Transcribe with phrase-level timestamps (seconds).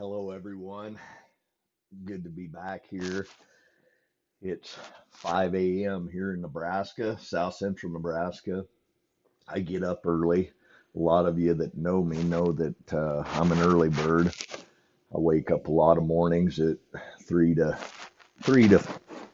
[0.00, 0.98] Hello, everyone.
[2.06, 3.26] Good to be back here.
[4.40, 4.74] It's
[5.10, 6.08] 5 a.m.
[6.10, 8.64] here in Nebraska, South Central Nebraska.
[9.46, 10.52] I get up early.
[10.96, 14.32] A lot of you that know me know that uh, I'm an early bird.
[15.14, 16.78] I wake up a lot of mornings at
[17.20, 17.78] three to
[18.42, 18.82] three to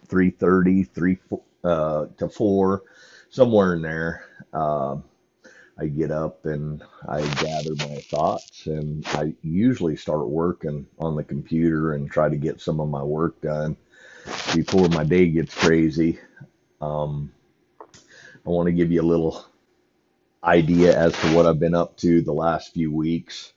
[0.08, 1.18] three thirty, three
[1.62, 2.82] uh, to four,
[3.30, 4.24] somewhere in there.
[4.52, 5.04] Um
[5.78, 11.24] I get up and I gather my thoughts, and I usually start working on the
[11.24, 13.76] computer and try to get some of my work done
[14.54, 16.18] before my day gets crazy.
[16.80, 17.32] Um,
[18.46, 19.44] I want to give you a little
[20.42, 23.52] idea as to what I've been up to the last few weeks.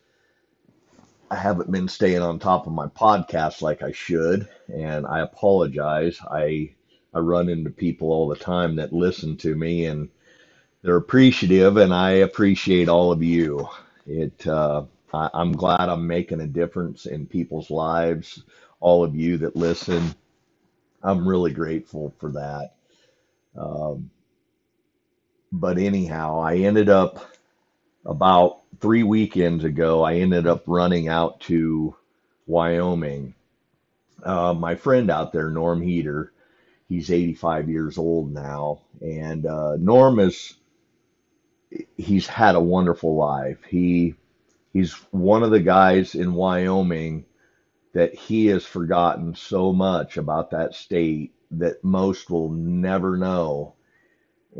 [1.32, 6.20] I haven't been staying on top of my podcast like I should, and I apologize.
[6.30, 6.72] I
[7.14, 10.10] I run into people all the time that listen to me and
[10.84, 13.68] they're appreciative, and I appreciate all of you.
[14.08, 14.84] It, uh,
[15.14, 18.44] I, I'm glad I'm making a difference in people's lives.
[18.80, 20.16] All of you that listen,
[21.04, 22.72] I'm really grateful for that.
[23.58, 24.12] Um,
[25.52, 27.26] but anyhow, I ended up
[28.06, 30.04] about three weekends ago.
[30.04, 31.96] I ended up running out to
[32.48, 33.36] Wyoming.
[34.24, 36.34] Uh, my friend out there, Norm Heater,
[36.90, 40.56] he's 85 years old now, and uh, Norm is
[41.98, 43.64] he's had a wonderful life.
[43.68, 44.16] He
[44.74, 47.26] he's one of the guys in Wyoming
[47.94, 53.74] that he has forgotten so much about that state that most will never know.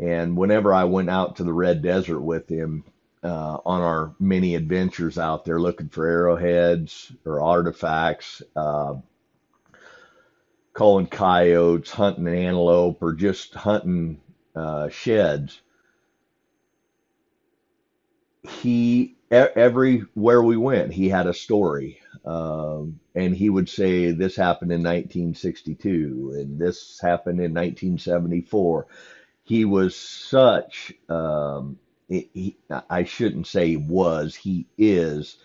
[0.00, 2.84] And whenever I went out to the Red Desert with him
[3.22, 8.94] uh, on our many adventures out there looking for arrowheads or artifacts, uh,
[10.72, 14.20] calling coyotes, hunting antelope, or just hunting
[14.54, 15.60] uh, sheds,
[18.42, 24.72] he everywhere we went, he had a story, um, and he would say this happened
[24.72, 28.86] in 1962 and this happened in 1974.
[29.44, 31.78] He was such um,
[32.08, 32.56] he,
[32.90, 35.38] I shouldn't say was he is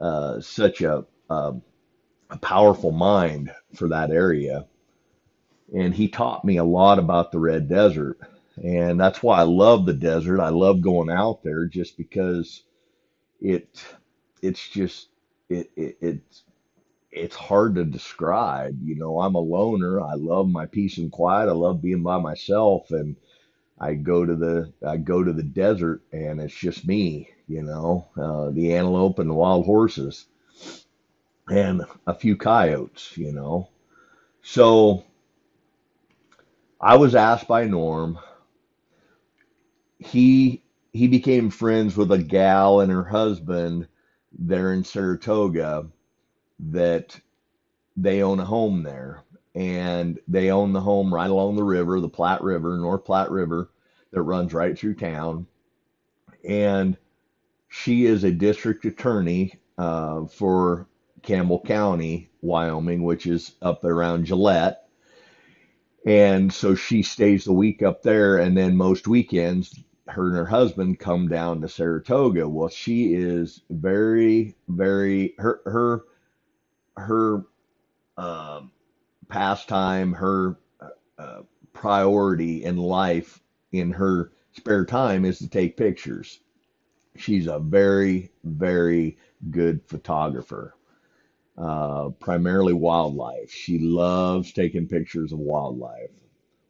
[0.00, 1.54] uh, such a, a
[2.30, 4.66] a powerful mind for that area,
[5.74, 8.18] and he taught me a lot about the Red Desert
[8.56, 10.40] and that's why I love the desert.
[10.40, 12.62] I love going out there just because
[13.40, 13.68] it
[14.42, 15.08] it's just
[15.48, 16.44] it, it it's
[17.12, 18.78] it's hard to describe.
[18.82, 20.00] You know, I'm a loner.
[20.00, 21.48] I love my peace and quiet.
[21.48, 23.16] I love being by myself and
[23.78, 28.08] I go to the I go to the desert and it's just me, you know,
[28.16, 30.26] uh, the antelope and the wild horses
[31.50, 33.68] and a few coyotes, you know.
[34.42, 35.04] So
[36.80, 38.18] I was asked by Norm
[40.00, 40.62] he
[40.92, 43.86] he became friends with a gal and her husband
[44.36, 45.86] there in Saratoga
[46.58, 47.20] that
[47.96, 49.22] they own a home there
[49.54, 53.70] and they own the home right along the river, the Platte River, North Platte River
[54.12, 55.46] that runs right through town.
[56.48, 56.96] And
[57.68, 60.88] she is a district attorney uh, for
[61.22, 64.88] Campbell County, Wyoming, which is up around Gillette.
[66.06, 70.46] And so she stays the week up there, and then most weekends her and her
[70.46, 72.48] husband come down to Saratoga.
[72.48, 76.04] Well, she is very, very her her
[76.96, 77.44] her
[78.16, 78.72] um,
[79.28, 80.88] pastime, her uh,
[81.22, 83.40] uh, priority in life
[83.72, 86.40] in her spare time is to take pictures.
[87.16, 89.18] She's a very, very
[89.50, 90.74] good photographer,
[91.56, 93.50] uh, primarily wildlife.
[93.50, 96.10] She loves taking pictures of wildlife.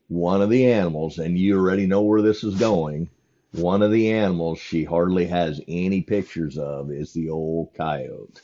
[0.08, 3.08] One of the animals, and you already know where this is going,
[3.52, 8.40] one of the animals she hardly has any pictures of is the old coyote.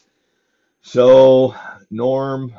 [0.81, 1.55] So
[1.91, 2.53] Norm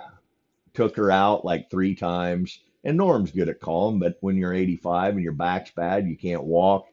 [0.73, 2.59] took her out like three times.
[2.83, 6.43] And Norm's good at calling, but when you're 85 and your back's bad, you can't
[6.43, 6.87] walk.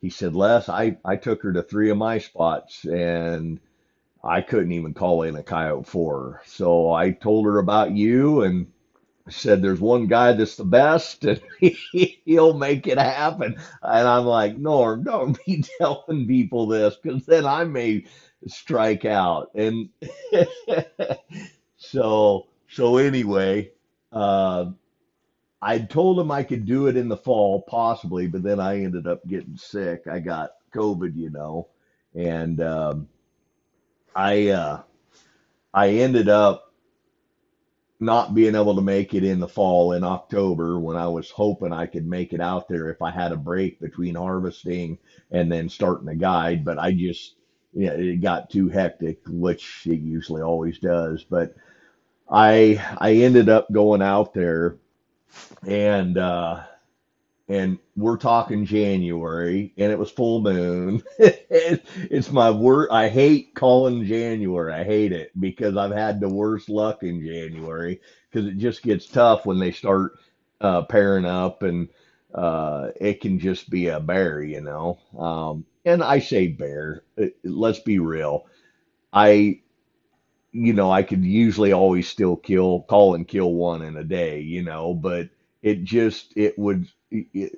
[0.00, 3.58] He said, Les, I, I took her to three of my spots and
[4.22, 6.42] I couldn't even call in a coyote for her.
[6.44, 8.66] So I told her about you and
[9.30, 13.56] said there's one guy that's the best and he, will make it happen.
[13.82, 18.04] And I'm like, Norm, don't be telling people this because then I may
[18.46, 19.50] strike out.
[19.54, 19.88] And
[21.76, 23.70] so, so anyway,
[24.12, 24.66] uh,
[25.62, 29.06] I told him I could do it in the fall, possibly, but then I ended
[29.06, 30.02] up getting sick.
[30.10, 31.68] I got COVID, you know,
[32.14, 33.08] and um,
[34.14, 34.82] I uh,
[35.72, 36.73] I ended up
[38.00, 41.72] not being able to make it in the fall in October when I was hoping
[41.72, 44.98] I could make it out there if I had a break between harvesting
[45.30, 46.64] and then starting a guide.
[46.64, 47.36] But I just,
[47.72, 51.24] yeah, it got too hectic, which it usually always does.
[51.24, 51.54] But
[52.30, 54.76] I I ended up going out there
[55.66, 56.62] and uh
[57.48, 61.02] and we're talking January, and it was full moon.
[61.18, 62.88] it's my word.
[62.90, 64.72] I hate calling January.
[64.72, 68.00] I hate it because I've had the worst luck in January
[68.30, 70.12] because it just gets tough when they start
[70.60, 71.88] uh, pairing up, and
[72.34, 74.98] uh, it can just be a bear, you know.
[75.18, 77.02] Um, and I say bear.
[77.44, 78.46] Let's be real.
[79.12, 79.60] I
[80.52, 84.40] you know, I could usually always still kill, call and kill one in a day,
[84.40, 85.28] you know, but
[85.62, 86.86] it just, it would,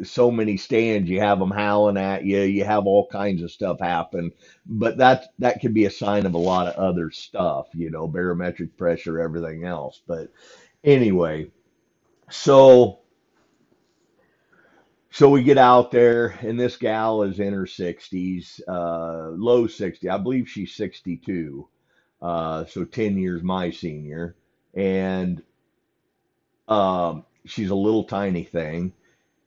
[0.05, 3.81] so many stands, you have them howling at you, you have all kinds of stuff
[3.81, 4.33] happen,
[4.67, 8.09] but that, that could be a sign of a lot of other stuff, you know,
[8.09, 10.01] barometric pressure, everything else.
[10.07, 10.31] But
[10.85, 11.51] anyway,
[12.31, 13.01] so,
[15.11, 20.09] so we get out there and this gal is in her 60s, uh, low 60,
[20.09, 21.69] I believe she's 62
[22.23, 24.37] uh, so 10 years my senior.
[24.75, 25.43] And
[26.69, 28.93] um, she's a little tiny thing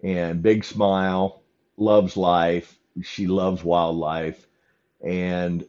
[0.04, 1.44] and big smile,
[1.78, 2.78] loves life.
[3.02, 4.48] She loves wildlife.
[5.02, 5.64] And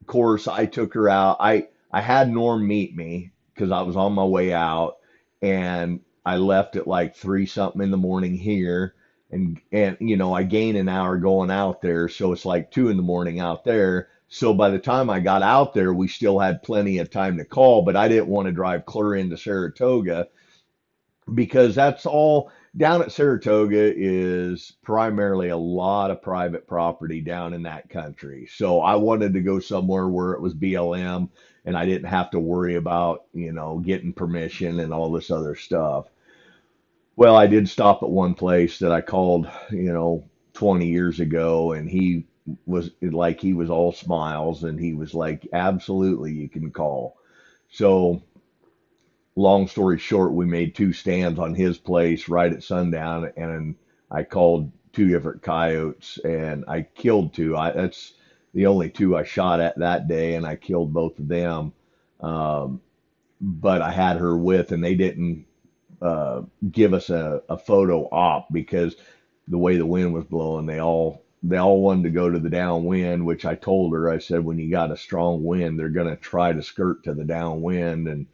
[0.00, 1.36] of course, I took her out.
[1.40, 4.96] I, I had Norm meet me because I was on my way out
[5.42, 8.94] and I left at like three something in the morning here.
[9.30, 12.08] And, and, you know, I gain an hour going out there.
[12.08, 14.08] So it's like two in the morning out there.
[14.28, 17.44] So by the time I got out there, we still had plenty of time to
[17.44, 20.28] call, but I didn't want to drive clear into Saratoga
[21.32, 27.64] because that's all down at Saratoga is primarily a lot of private property down in
[27.64, 28.48] that country.
[28.52, 31.28] So I wanted to go somewhere where it was BLM
[31.64, 35.56] and I didn't have to worry about, you know, getting permission and all this other
[35.56, 36.06] stuff.
[37.16, 40.24] Well, I did stop at one place that I called, you know,
[40.54, 42.26] 20 years ago and he
[42.66, 47.16] was like he was all smiles and he was like absolutely you can call.
[47.70, 48.22] So
[49.36, 53.74] long story short, we made two stands on his place right at sundown, and
[54.10, 57.56] I called two different coyotes, and I killed two.
[57.56, 58.14] I that's
[58.54, 61.72] the only two I shot at that day, and I killed both of them.
[62.20, 62.80] Um,
[63.40, 65.46] but I had her with, and they didn't
[66.02, 68.96] uh, give us a, a photo op because
[69.48, 72.50] the way the wind was blowing, they all they all wanted to go to the
[72.50, 74.10] downwind, which I told her.
[74.10, 77.14] I said, when you got a strong wind, they're going to try to skirt to
[77.14, 78.26] the downwind, and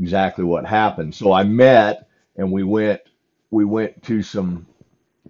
[0.00, 1.14] exactly what happened.
[1.14, 3.00] So I met and we went
[3.50, 4.66] we went to some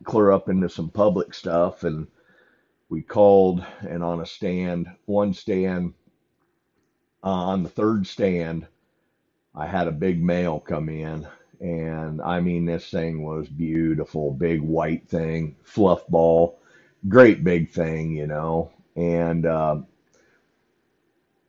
[0.05, 2.07] clear up into some public stuff and
[2.89, 5.95] we called and on a stand, one stand
[7.25, 8.67] uh, on the third stand,
[9.55, 11.27] I had a big male come in
[11.61, 16.61] and I mean this thing was beautiful, big white thing, fluff ball,
[17.09, 18.73] great big thing, you know.
[18.97, 19.79] And uh,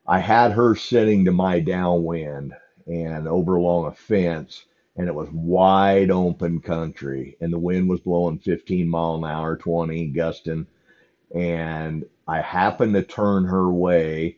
[0.07, 2.53] I had her sitting to my downwind
[2.87, 7.99] and over along a fence, and it was wide open country, and the wind was
[7.99, 10.65] blowing 15 mile an hour, 20 gusting,
[11.35, 14.37] and I happened to turn her way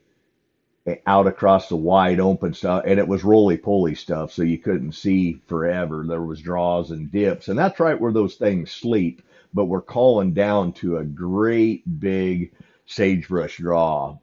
[0.86, 4.58] eh, out across the wide open stuff, and it was roly poly stuff, so you
[4.58, 6.04] couldn't see forever.
[6.08, 9.22] There was draws and dips, and that's right where those things sleep.
[9.54, 12.52] But we're calling down to a great big
[12.86, 14.18] sagebrush draw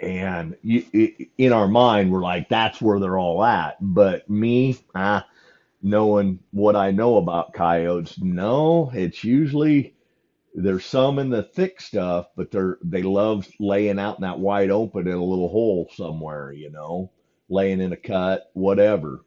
[0.00, 0.84] and you,
[1.38, 3.76] in our mind we're like that's where they're all at.
[3.80, 5.24] But me ah,
[5.82, 9.94] knowing what i know about coyotes no it's usually
[10.54, 14.70] there's some in the thick stuff but they're they love laying out in that wide
[14.70, 17.10] open in a little hole somewhere you know
[17.50, 19.20] laying in a cut whatever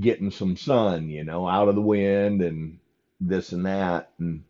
[0.00, 2.78] getting some sun you know out of the wind and
[3.20, 4.10] this and that.
[4.18, 4.44] And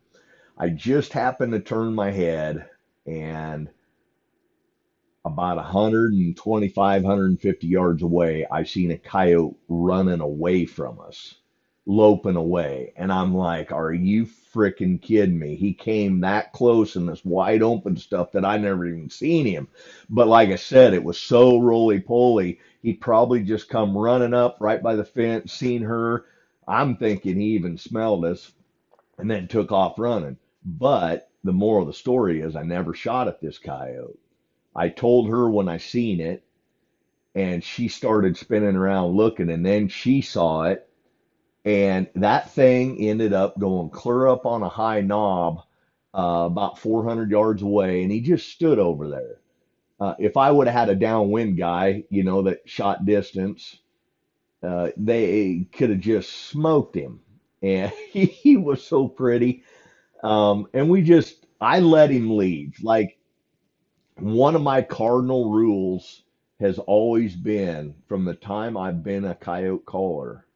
[0.58, 2.66] i just happened to turn my head
[3.06, 3.68] and
[5.24, 11.36] about 125, 150 yards away, I seen a coyote running away from us,
[11.86, 12.92] loping away.
[12.96, 15.56] And I'm like, are you freaking kidding me?
[15.56, 19.68] He came that close in this wide open stuff that I never even seen him.
[20.10, 22.58] But like I said, it was so roly poly.
[22.82, 26.26] He probably just come running up right by the fence, seen her.
[26.68, 28.52] I'm thinking he even smelled us
[29.18, 30.38] and then took off running.
[30.64, 34.18] But the moral of the story is I never shot at this coyote.
[34.76, 36.44] I told her when I seen it,
[37.34, 40.88] and she started spinning around looking, and then she saw it,
[41.64, 45.62] and that thing ended up going clear up on a high knob,
[46.14, 49.38] uh, about 400 yards away, and he just stood over there.
[50.00, 53.78] Uh, if I would have had a downwind guy, you know, that shot distance,
[54.62, 57.20] uh, they could have just smoked him.
[57.64, 59.62] And he, he was so pretty.
[60.24, 62.74] Um, and we just, I let him lead.
[62.82, 63.18] Like
[64.18, 66.22] one of my cardinal rules
[66.60, 70.46] has always been from the time I've been a coyote caller,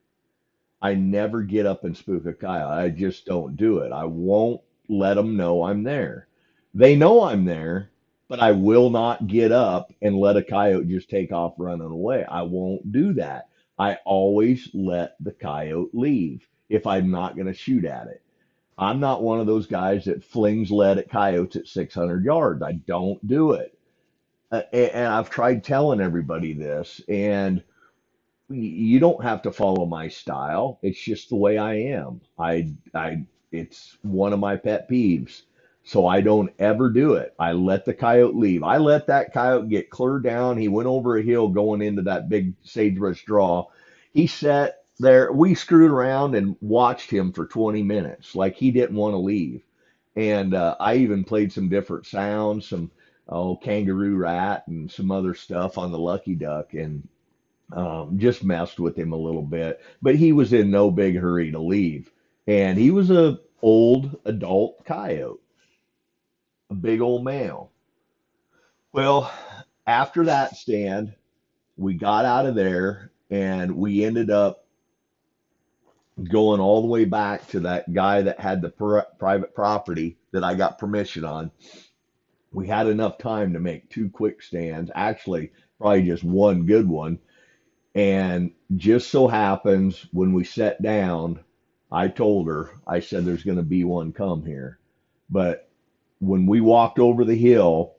[0.80, 2.72] I never get up and spook a coyote.
[2.72, 3.92] I just don't do it.
[3.92, 6.28] I won't let them know I'm there.
[6.74, 7.90] They know I'm there,
[8.28, 12.24] but I will not get up and let a coyote just take off running away.
[12.24, 13.48] I won't do that.
[13.78, 18.22] I always let the coyote leave if I'm not going to shoot at it.
[18.78, 22.62] I'm not one of those guys that flings lead at coyotes at 600 yards.
[22.62, 23.78] I don't do it.
[24.52, 27.62] Uh, and I've tried telling everybody this, and
[28.48, 30.78] you don't have to follow my style.
[30.82, 32.22] It's just the way I am.
[32.38, 35.42] I, I, it's one of my pet peeves.
[35.84, 37.34] So I don't ever do it.
[37.38, 38.62] I let the coyote leave.
[38.64, 40.58] I let that coyote get clear down.
[40.58, 43.66] He went over a hill going into that big sagebrush draw.
[44.12, 45.32] He sat there.
[45.32, 49.62] We screwed around and watched him for 20 minutes, like he didn't want to leave.
[50.16, 52.90] And uh, I even played some different sounds, some
[53.28, 57.06] oh kangaroo rat and some other stuff on the lucky duck, and
[57.72, 59.80] um, just messed with him a little bit.
[60.00, 62.10] But he was in no big hurry to leave,
[62.46, 65.40] and he was a old adult coyote,
[66.70, 67.70] a big old male.
[68.92, 69.30] Well,
[69.86, 71.14] after that stand,
[71.76, 74.65] we got out of there and we ended up
[76.24, 80.44] going all the way back to that guy that had the pr- private property that
[80.44, 81.50] I got permission on.
[82.52, 87.18] We had enough time to make two quick stands, actually, probably just one good one.
[87.94, 91.40] And just so happens when we sat down,
[91.92, 94.78] I told her, I said, there's going to be one come here.
[95.30, 95.68] But
[96.20, 97.94] when we walked over the hill,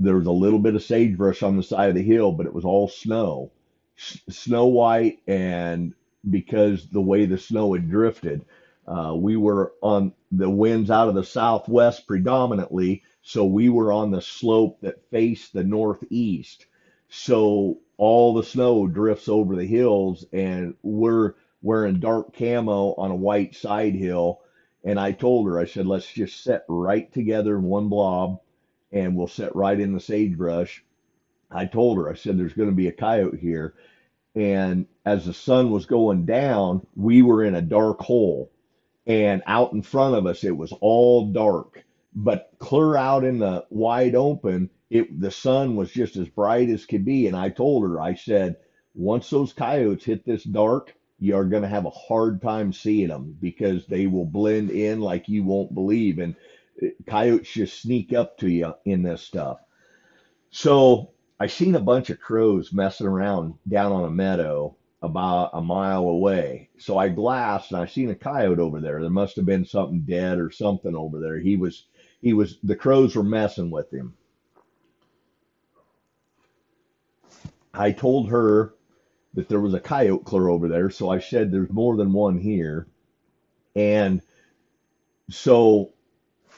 [0.00, 2.54] there was a little bit of sagebrush on the side of the hill, but it
[2.54, 3.52] was all snow,
[3.98, 5.94] S- snow white, and
[6.28, 8.44] because the way the snow had drifted,
[8.86, 14.10] uh, we were on the winds out of the southwest predominantly, so we were on
[14.10, 16.66] the slope that faced the northeast.
[17.08, 23.16] So all the snow drifts over the hills, and we're wearing dark camo on a
[23.16, 24.40] white side hill.
[24.84, 28.40] And I told her, I said, let's just set right together in one blob
[28.92, 30.84] and we'll set right in the sagebrush.
[31.50, 33.74] I told her, I said, there's going to be a coyote here.
[34.34, 38.50] And as the sun was going down, we were in a dark hole.
[39.06, 41.84] And out in front of us, it was all dark.
[42.14, 46.86] But clear out in the wide open, it the sun was just as bright as
[46.86, 47.26] could be.
[47.26, 48.56] And I told her, I said,
[48.94, 53.08] once those coyotes hit this dark, you are going to have a hard time seeing
[53.08, 56.18] them because they will blend in like you won't believe.
[56.18, 56.36] And
[56.82, 59.58] uh, coyotes just sneak up to you in this stuff.
[60.50, 61.13] So
[61.44, 66.08] I seen a bunch of crows messing around down on a meadow about a mile
[66.08, 66.70] away.
[66.78, 68.98] So I glassed and I seen a coyote over there.
[68.98, 71.38] There must have been something dead or something over there.
[71.38, 71.84] He was
[72.22, 74.14] he was the crows were messing with him.
[77.74, 78.72] I told her
[79.34, 82.38] that there was a coyote clear over there, so I said there's more than one
[82.38, 82.86] here.
[83.76, 84.22] And
[85.28, 85.92] so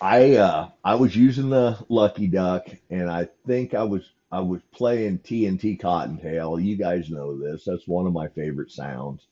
[0.00, 4.60] I uh I was using the lucky duck and I think I was I was
[4.70, 6.60] playing TNT Cottontail.
[6.60, 7.64] You guys know this.
[7.64, 9.26] That's one of my favorite sounds.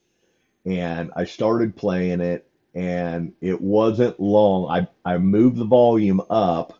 [0.64, 4.70] And I started playing it and it wasn't long.
[4.70, 6.78] I I moved the volume up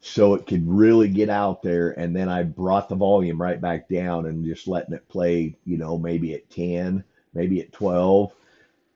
[0.00, 3.88] so it could really get out there and then I brought the volume right back
[3.88, 8.32] down and just letting it play, you know, maybe at 10, maybe at 12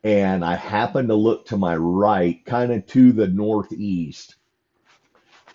[0.03, 4.37] and I happened to look to my right, kind of to the northeast.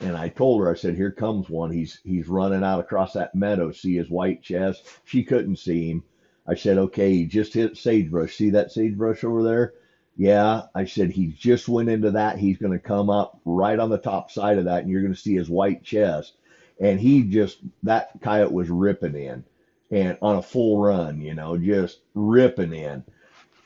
[0.01, 1.71] And I told her, I said, "Here comes one.
[1.71, 3.71] He's he's running out across that meadow.
[3.71, 6.03] See his white chest." She couldn't see him.
[6.47, 8.35] I said, "Okay, he just hit sagebrush.
[8.35, 9.73] See that sagebrush over there?"
[10.17, 10.63] Yeah.
[10.75, 12.37] I said, "He just went into that.
[12.37, 15.13] He's going to come up right on the top side of that, and you're going
[15.13, 16.33] to see his white chest."
[16.79, 19.45] And he just that coyote was ripping in,
[19.91, 23.03] and on a full run, you know, just ripping in.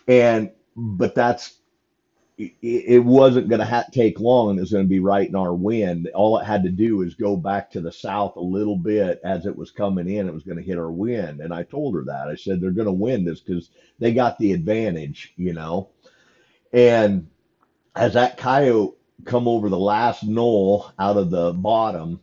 [0.07, 1.58] And but that's
[2.61, 5.35] it, wasn't going to ha- take long and it was going to be right in
[5.35, 6.09] our wind.
[6.15, 9.45] All it had to do is go back to the south a little bit as
[9.45, 10.27] it was coming in.
[10.27, 11.41] It was going to hit our wind.
[11.41, 12.29] And I told her that.
[12.29, 15.89] I said, they're going to win this because they got the advantage, you know.
[16.73, 17.29] And
[17.95, 22.21] as that coyote come over the last knoll out of the bottom,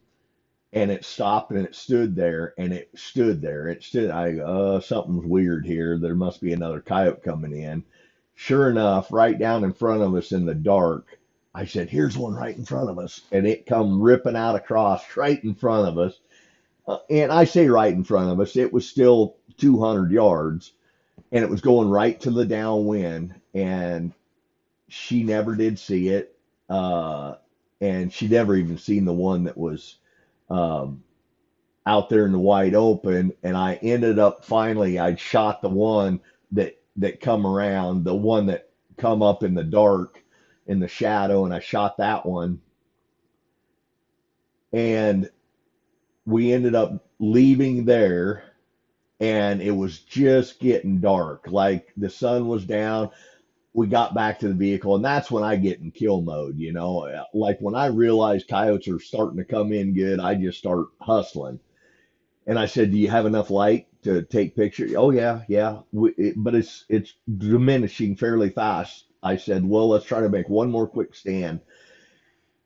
[0.72, 3.68] and it stopped and it stood there and it stood there.
[3.68, 4.10] It stood.
[4.10, 5.98] I uh something's weird here.
[5.98, 7.84] There must be another coyote coming in
[8.36, 11.18] Sure enough, right down in front of us in the dark,
[11.54, 15.16] I said, "Here's one right in front of us," and it come ripping out across
[15.18, 16.20] right in front of us.
[16.86, 20.72] Uh, and I say right in front of us, it was still 200 yards,
[21.32, 24.12] and it was going right to the downwind, and
[24.88, 26.36] she never did see it,
[26.70, 27.36] uh,
[27.80, 29.96] and she never even seen the one that was
[30.50, 31.04] um,
[31.86, 36.20] out there in the wide open, and I ended up finally I shot the one
[36.52, 40.22] that that come around, the one that come up in the dark
[40.66, 42.60] in the shadow, and I shot that one,
[44.72, 45.30] and
[46.26, 48.44] we ended up leaving there,
[49.20, 53.10] and it was just getting dark, like the sun was down.
[53.74, 56.72] We got back to the vehicle, and that's when I get in kill mode, you
[56.72, 57.08] know.
[57.34, 61.60] Like when I realize coyotes are starting to come in good, I just start hustling
[62.46, 65.80] and I said, "Do you have enough light to take pictures?" Oh yeah, yeah.
[65.92, 69.06] We, it, but it's it's diminishing fairly fast.
[69.22, 71.60] I said, "Well, let's try to make one more quick stand."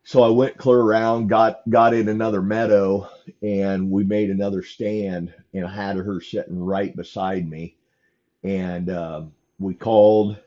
[0.05, 3.09] So I went clear around, got got in another meadow,
[3.43, 7.77] and we made another stand, and I had her sitting right beside me,
[8.43, 9.23] and uh,
[9.59, 10.39] we called,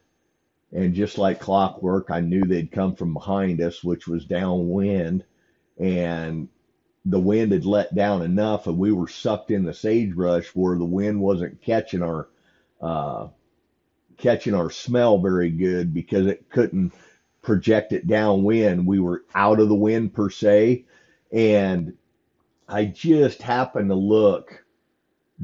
[0.72, 5.24] and just like clockwork, I knew they'd come from behind us, which was downwind,
[5.78, 6.50] and
[7.06, 10.86] the wind had let down enough and we were sucked in the sagebrush where the
[10.86, 12.30] wind wasn't catching our
[12.82, 13.28] uh,
[14.18, 16.94] catching our smell very good because it couldn't
[17.42, 18.86] project it downwind.
[18.88, 20.86] We were out of the wind per se,
[21.32, 21.94] and
[22.68, 24.64] I just happened to look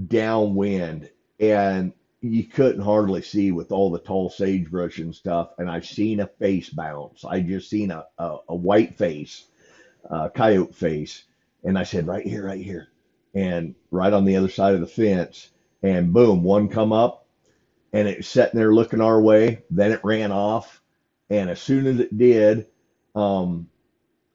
[0.07, 5.51] downwind and you couldn't hardly see with all the tall sagebrush and stuff.
[5.57, 7.23] And I've seen a face bounce.
[7.25, 9.45] I just seen a, a, a white face,
[10.09, 11.23] a coyote face
[11.63, 12.87] and I said, right here, right here.
[13.35, 15.51] And right on the other side of the fence.
[15.83, 17.27] And boom, one come up
[17.93, 19.63] and it was sitting there looking our way.
[19.69, 20.81] Then it ran off.
[21.29, 22.67] And as soon as it did,
[23.15, 23.69] um,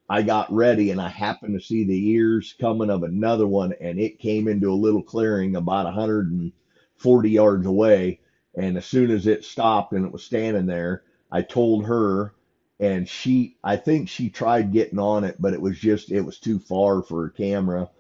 [0.08, 3.98] I got ready and I happened to see the ears coming of another one and
[3.98, 8.20] it came into a little clearing about 140 yards away.
[8.56, 11.02] And as soon as it stopped and it was standing there,
[11.32, 12.34] I told her
[12.80, 16.38] and she I think she tried getting on it, but it was just it was
[16.38, 17.90] too far for her camera.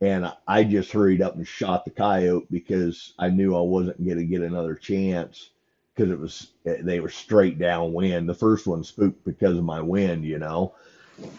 [0.00, 4.18] And I just hurried up and shot the coyote because I knew I wasn't going
[4.18, 5.50] to get another chance
[5.94, 8.28] because it was they were straight downwind.
[8.28, 10.74] The first one spooked because of my wind, you know.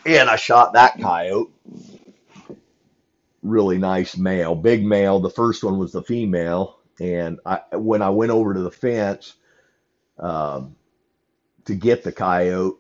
[0.06, 1.52] And I shot that coyote.
[3.44, 5.20] Really nice male, big male.
[5.20, 9.36] The first one was the female, and I when I went over to the fence,
[10.20, 10.76] um,
[11.66, 12.78] to get the coyote,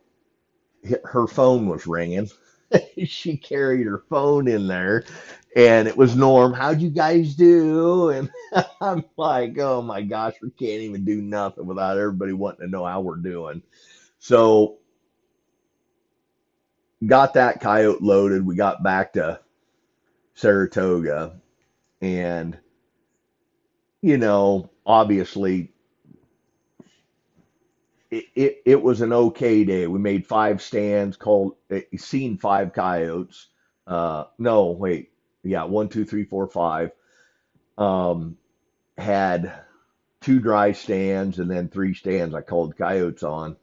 [1.04, 2.30] her phone was ringing.
[3.06, 5.06] she carried her phone in there
[5.56, 6.54] and it was Norm.
[6.54, 8.10] How'd you guys do?
[8.10, 8.30] And
[8.82, 12.86] I'm like, oh my gosh, we can't even do nothing without everybody wanting to know
[12.86, 13.62] how we're doing.
[14.20, 14.80] So
[17.06, 18.46] got that coyote loaded.
[18.46, 19.40] We got back to
[20.34, 21.40] Saratoga
[22.02, 22.58] and
[24.02, 25.72] you know, obviously
[28.36, 29.88] it, it, was an okay day.
[29.88, 33.48] We made five stands, called eh, seen five coyotes.
[33.88, 35.12] Uh, no, wait,
[35.44, 36.92] yeah, one, two, three, four, five.
[37.78, 38.38] Um,
[38.98, 39.54] had
[40.22, 43.58] two dry stands and then three stands I called coyotes on.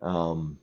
[0.00, 0.58] Um,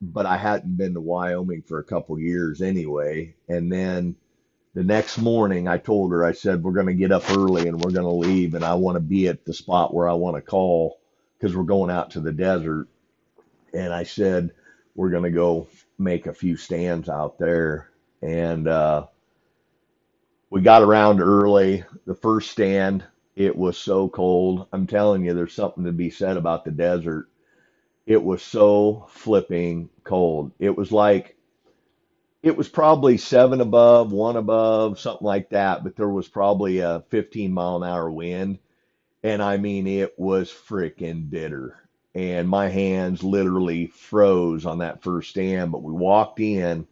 [0.00, 3.34] but I hadn't been to Wyoming for a couple years anyway.
[3.48, 4.16] And then
[4.74, 7.80] the next morning, I told her, I said, we're going to get up early and
[7.80, 10.36] we're going to leave, and I want to be at the spot where I want
[10.36, 10.98] to call
[11.42, 12.86] because we're going out to the desert.
[13.74, 14.52] And I said,
[14.94, 15.66] we're going to go
[15.98, 17.90] make a few stands out there.
[18.22, 19.06] And uh,
[20.50, 21.82] we got around early.
[22.06, 23.02] The first stand,
[23.34, 24.68] it was so cold.
[24.72, 27.28] I'm telling you, there's something to be said about the desert.
[28.06, 30.52] It was so flipping cold.
[30.60, 31.36] It was like,
[32.44, 37.02] it was probably seven above, one above, something like that, but there was probably a
[37.08, 38.60] 15 mile an hour wind
[39.22, 41.78] and I mean, it was freaking bitter.
[42.14, 45.72] And my hands literally froze on that first stand.
[45.72, 46.86] But we walked in,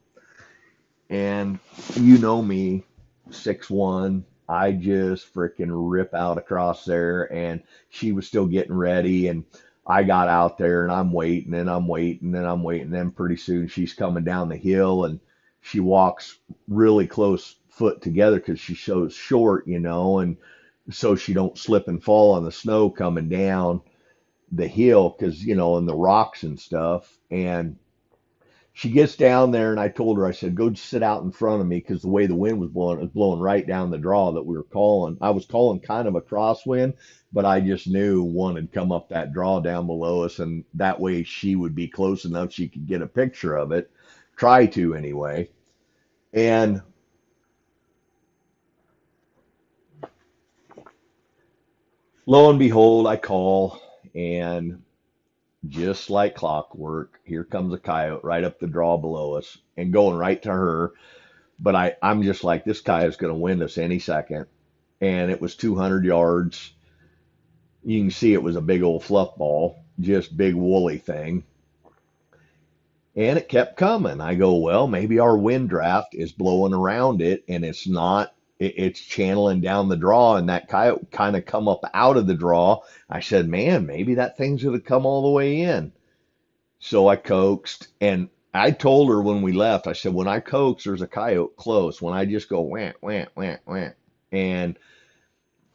[1.11, 1.59] and
[1.95, 2.85] you know me,
[3.31, 4.25] six one.
[4.49, 9.45] I just freaking rip out across there, and she was still getting ready, and
[9.87, 12.91] I got out there, and I'm waiting, and I'm waiting, and I'm waiting.
[12.91, 15.21] Then pretty soon she's coming down the hill, and
[15.61, 20.37] she walks really close foot together because she's so short, you know, and
[20.95, 23.81] so she don't slip and fall on the snow coming down
[24.53, 27.19] the hill because you know and the rocks and stuff.
[27.31, 27.77] And
[28.73, 31.61] she gets down there and i told her i said go sit out in front
[31.61, 33.99] of me because the way the wind was blowing it was blowing right down the
[33.99, 35.19] draw that we were calling.
[35.21, 36.95] I was calling kind of a crosswind
[37.33, 40.99] but i just knew one had come up that draw down below us and that
[41.01, 43.91] way she would be close enough she could get a picture of it.
[44.37, 45.51] Try to anyway.
[46.33, 46.81] And
[52.31, 53.83] lo and behold, I call,
[54.15, 54.85] and
[55.69, 60.17] just like clockwork, here comes a coyote right up the draw below us and going
[60.17, 60.93] right to her.
[61.59, 64.47] but I I'm just like this is going to win this any second,
[65.01, 66.73] and it was 200 yards.
[67.83, 71.43] You can see it was a big old fluff ball, just big woolly thing,
[73.17, 74.21] and it kept coming.
[74.21, 78.33] I go, well, maybe our wind draft is blowing around it, and it's not.
[78.61, 82.27] It- It's channeling down the draw, and that coyote kind of come up out of
[82.29, 82.79] the draw.
[83.11, 85.93] I said, man, maybe that thing's going to come all the way in.
[86.81, 90.85] So I coaxed, and I told her when we left, I said, when I coax,
[90.85, 92.03] there's a coyote close.
[92.03, 93.93] When I just go wham, wham, wham, wham,
[94.33, 94.79] and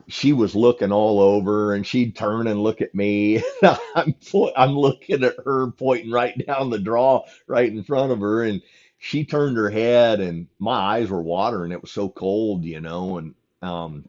[0.07, 3.41] she was looking all over, and she'd turn and look at me.
[3.95, 4.15] I'm
[4.55, 8.61] I'm looking at her, pointing right down the draw, right in front of her, and
[8.97, 11.71] she turned her head, and my eyes were watering.
[11.71, 14.05] It was so cold, you know, and um,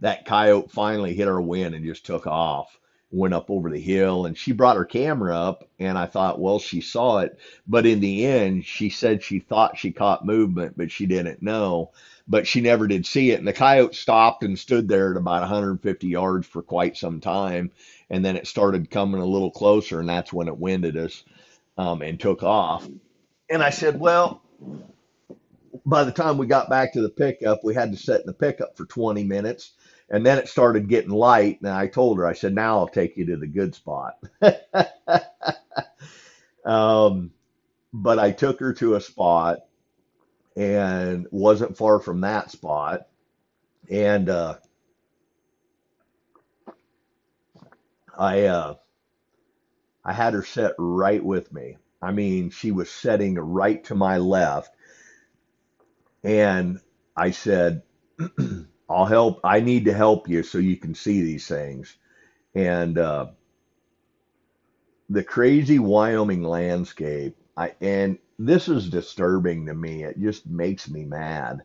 [0.00, 2.78] that coyote finally hit our wind and just took off
[3.14, 6.58] went up over the hill and she brought her camera up and i thought well
[6.58, 7.38] she saw it.
[7.66, 11.92] But in the end she said she thought she caught movement but she didn't know.
[12.26, 13.38] But she never did see it.
[13.38, 17.70] And the coyote stopped and stood there at about 150 yards for quite some time.
[18.08, 21.22] And then it started coming a little closer and that's when it winded us
[21.78, 22.88] um, and took off
[23.50, 24.42] and i said well
[25.86, 28.32] by the time we got back to the pickup, we had to sit in the
[28.32, 29.72] pickup for 20 minutes.
[30.10, 31.60] And then it started getting light.
[31.62, 34.14] And I told her, I said, now I'll take you to the good spot.
[36.64, 37.32] um,
[37.92, 39.60] but I took her to a spot
[40.56, 43.06] and wasn't far from that spot.
[43.90, 44.56] And uh,
[48.18, 48.74] I, uh,
[50.04, 51.76] I had her set right with me.
[52.04, 54.76] I mean, she was setting right to my left.
[56.22, 56.80] And
[57.16, 57.82] I said,
[58.90, 59.40] I'll help.
[59.42, 61.96] I need to help you so you can see these things.
[62.54, 63.28] And uh,
[65.08, 70.04] the crazy Wyoming landscape, I and this is disturbing to me.
[70.04, 71.62] It just makes me mad.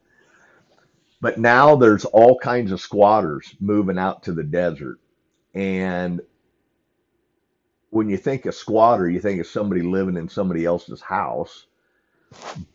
[1.21, 4.99] But now there's all kinds of squatters moving out to the desert.
[5.53, 6.21] And
[7.89, 11.65] when you think of squatter, you think of somebody living in somebody else's house.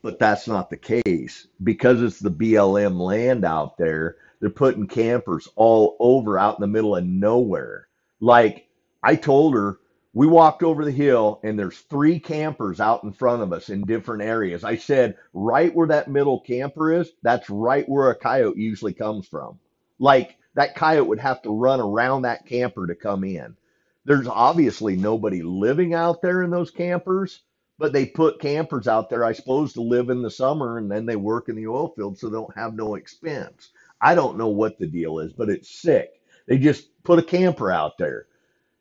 [0.03, 1.47] But that's not the case.
[1.63, 6.67] Because it's the BLM land out there, they're putting campers all over out in the
[6.67, 7.89] middle of nowhere.
[8.21, 8.69] Like
[9.03, 9.79] I told her,
[10.13, 13.83] we walked over the hill and there's three campers out in front of us in
[13.83, 14.63] different areas.
[14.63, 19.27] I said, right where that middle camper is, that's right where a coyote usually comes
[19.27, 19.59] from.
[19.99, 23.57] Like that coyote would have to run around that camper to come in.
[24.05, 27.43] There's obviously nobody living out there in those campers,
[27.79, 31.07] but they put campers out there, I suppose, to live in the summer and then
[31.07, 33.71] they work in the oil field so they don't have no expense.
[34.01, 36.11] I don't know what the deal is, but it's sick.
[36.47, 38.27] They just put a camper out there.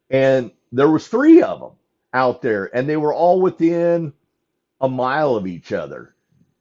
[0.09, 1.71] And there was three of them
[2.13, 4.13] out there and they were all within
[4.81, 6.15] a mile of each other.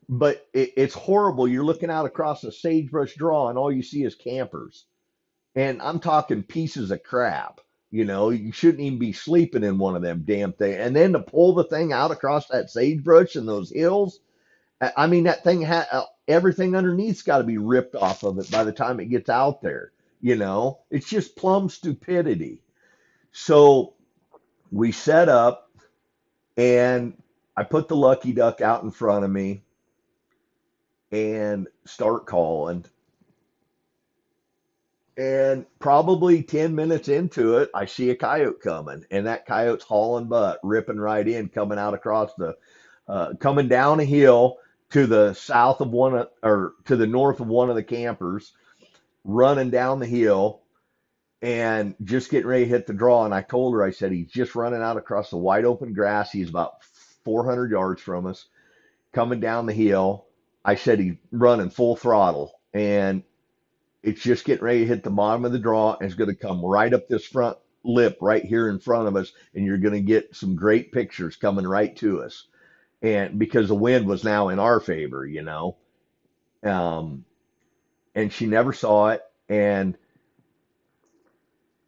[0.09, 1.49] But it, it's horrible.
[1.49, 4.87] You're looking out across a sagebrush draw and all you see is campers.
[5.55, 7.61] And i'm talking pieces of crap
[7.93, 11.13] you know you shouldn't even be sleeping in one of them damn things and then
[11.15, 14.21] to pull the thing out across that sagebrush and those hills
[14.97, 18.51] i mean that thing had uh, everything underneath's got to be ripped off of it
[18.51, 20.79] by the time it gets out there you know?
[20.91, 22.63] It's just plumb stupidity.
[23.33, 23.95] So
[24.71, 25.71] we set up
[26.57, 27.15] and
[27.57, 29.65] I put the lucky duck out in front of me
[31.11, 32.85] and start calling.
[35.23, 40.27] And probably 10 minutes into it, I see a coyote coming, and that coyote's hauling
[40.27, 42.57] butt, ripping right in, coming out across the,
[43.07, 44.57] uh, coming down a hill
[44.91, 48.53] to the south of one of, or to the north of one of the campers,
[49.23, 50.63] running down the hill
[51.41, 53.25] and just getting ready to hit the draw.
[53.25, 56.33] And I told her, I said, he's just running out across the wide open grass.
[56.33, 56.83] He's about
[57.25, 58.47] 400 yards from us,
[59.13, 60.27] coming down the hill.
[60.65, 62.51] I said, he's running full throttle.
[62.75, 63.23] And
[64.03, 65.95] it's just getting ready to hit the bottom of the draw.
[65.95, 69.17] And it's going to come right up this front lip right here in front of
[69.17, 69.33] us.
[69.55, 72.47] And you're going to get some great pictures coming right to us.
[73.03, 75.77] And because the wind was now in our favor, you know.
[76.65, 77.25] Um,
[78.15, 79.23] and she never saw it.
[79.49, 79.97] And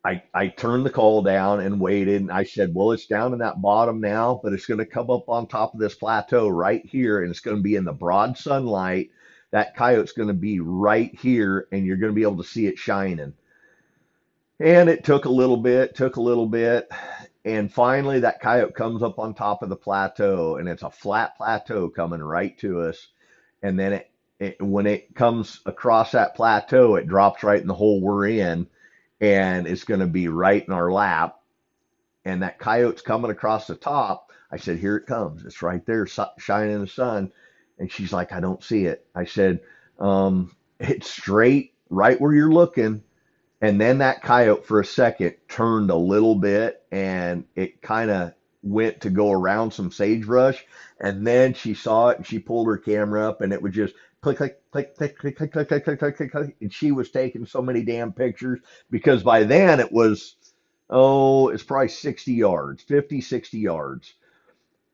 [0.05, 2.20] I, I turned the call down and waited.
[2.20, 5.11] And I said, well, it's down in that bottom now, but it's going to come
[5.11, 7.22] up on top of this plateau right here.
[7.22, 9.11] And it's going to be in the broad sunlight.
[9.55, 12.67] That coyote's going to be right here and you're going to be able to see
[12.67, 13.35] it shining.
[14.59, 16.90] And it took a little bit, took a little bit.
[17.45, 21.37] And finally, that coyote comes up on top of the plateau and it's a flat
[21.37, 23.07] plateau coming right to us.
[23.62, 27.75] And then it, it when it comes across that plateau, it drops right in the
[27.75, 28.67] hole we're in
[29.21, 31.38] and it's going to be right in our lap.
[32.25, 34.33] And that coyote's coming across the top.
[34.51, 35.45] I said, Here it comes.
[35.45, 37.31] It's right there, shining in the sun.
[37.78, 39.06] And she's like, I don't see it.
[39.14, 39.60] I said,
[39.98, 43.02] um, it's straight right where you're looking.
[43.60, 48.34] And then that coyote for a second turned a little bit and it kind of
[48.62, 50.64] went to go around some sagebrush.
[51.00, 53.94] And then she saw it and she pulled her camera up and it was just
[54.20, 56.56] click, click, click, click, click, click, click, click, click, click, click.
[56.60, 58.60] And she was taking so many damn pictures
[58.90, 60.37] because by then it was,
[60.90, 64.14] oh, it's probably 60 yards, 50, 60 yards.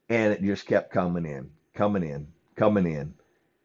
[0.09, 2.29] And it just kept coming in, coming in,
[2.61, 3.15] coming in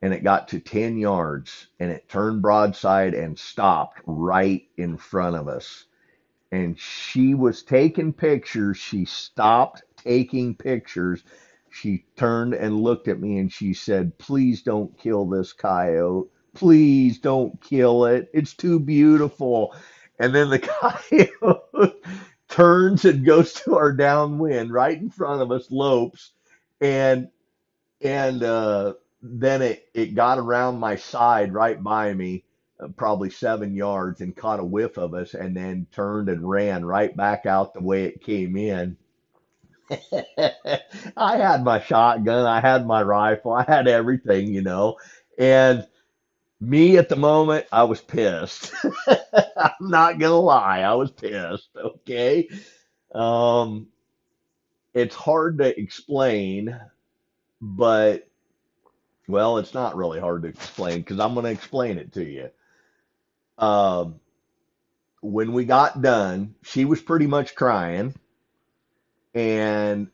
[0.02, 5.36] and it got to 10 yards and it turned broadside and stopped right in front
[5.36, 5.86] of us.
[6.54, 8.78] And she was taking pictures.
[8.78, 11.24] She stopped taking pictures.
[11.72, 16.30] She turned and looked at me and she said, Please don't kill this coyote.
[16.54, 18.30] Please don't kill it.
[18.34, 19.76] It's too beautiful.
[20.20, 20.60] And then the
[21.42, 21.96] coyote
[22.48, 26.32] turns and goes to our downwind right in front of us, lopes.
[26.80, 27.28] And
[28.02, 32.44] and uh then it it got around my side right by me
[32.80, 36.86] uh, probably seven yards and caught a whiff of us and then turned and ran
[36.86, 38.98] right back out the way it came in.
[41.18, 44.98] I had my shotgun i had my rifle i had everything you know.
[45.38, 45.88] And
[46.62, 48.74] me at the moment i was pissed.
[49.08, 52.50] I'm not gonna lie i was pissed okay?
[53.14, 53.88] Um
[54.94, 56.80] it's hard to explain
[57.62, 58.28] but
[59.28, 62.50] well, it's not really hard to explain because I'm going to explain it to you.
[63.58, 64.20] Um,
[65.22, 68.14] when we got done, she was pretty much crying,
[69.34, 70.10] and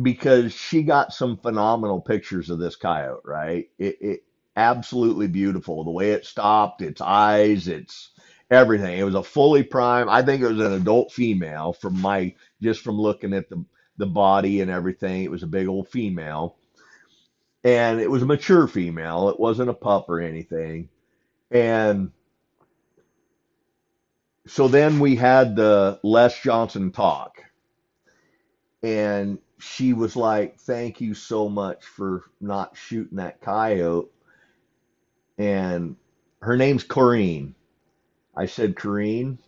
[0.00, 3.68] because she got some phenomenal pictures of this coyote, right?
[3.78, 4.24] It, it
[4.56, 5.84] absolutely beautiful.
[5.84, 8.10] The way it stopped, its eyes, its
[8.50, 8.98] everything.
[8.98, 10.08] It was a fully prime.
[10.08, 13.64] I think it was an adult female from my just from looking at the
[13.96, 15.24] the body and everything.
[15.24, 16.56] It was a big old female
[17.64, 19.30] and it was a mature female.
[19.30, 20.90] It wasn't a pup or anything.
[21.50, 22.12] And
[24.46, 27.38] so then we had the Les Johnson talk,
[28.82, 34.10] and she was like, "Thank you so much for not shooting that coyote."
[35.38, 35.96] And
[36.42, 37.54] her name's Corrine.
[38.36, 39.38] I said, "Corrine."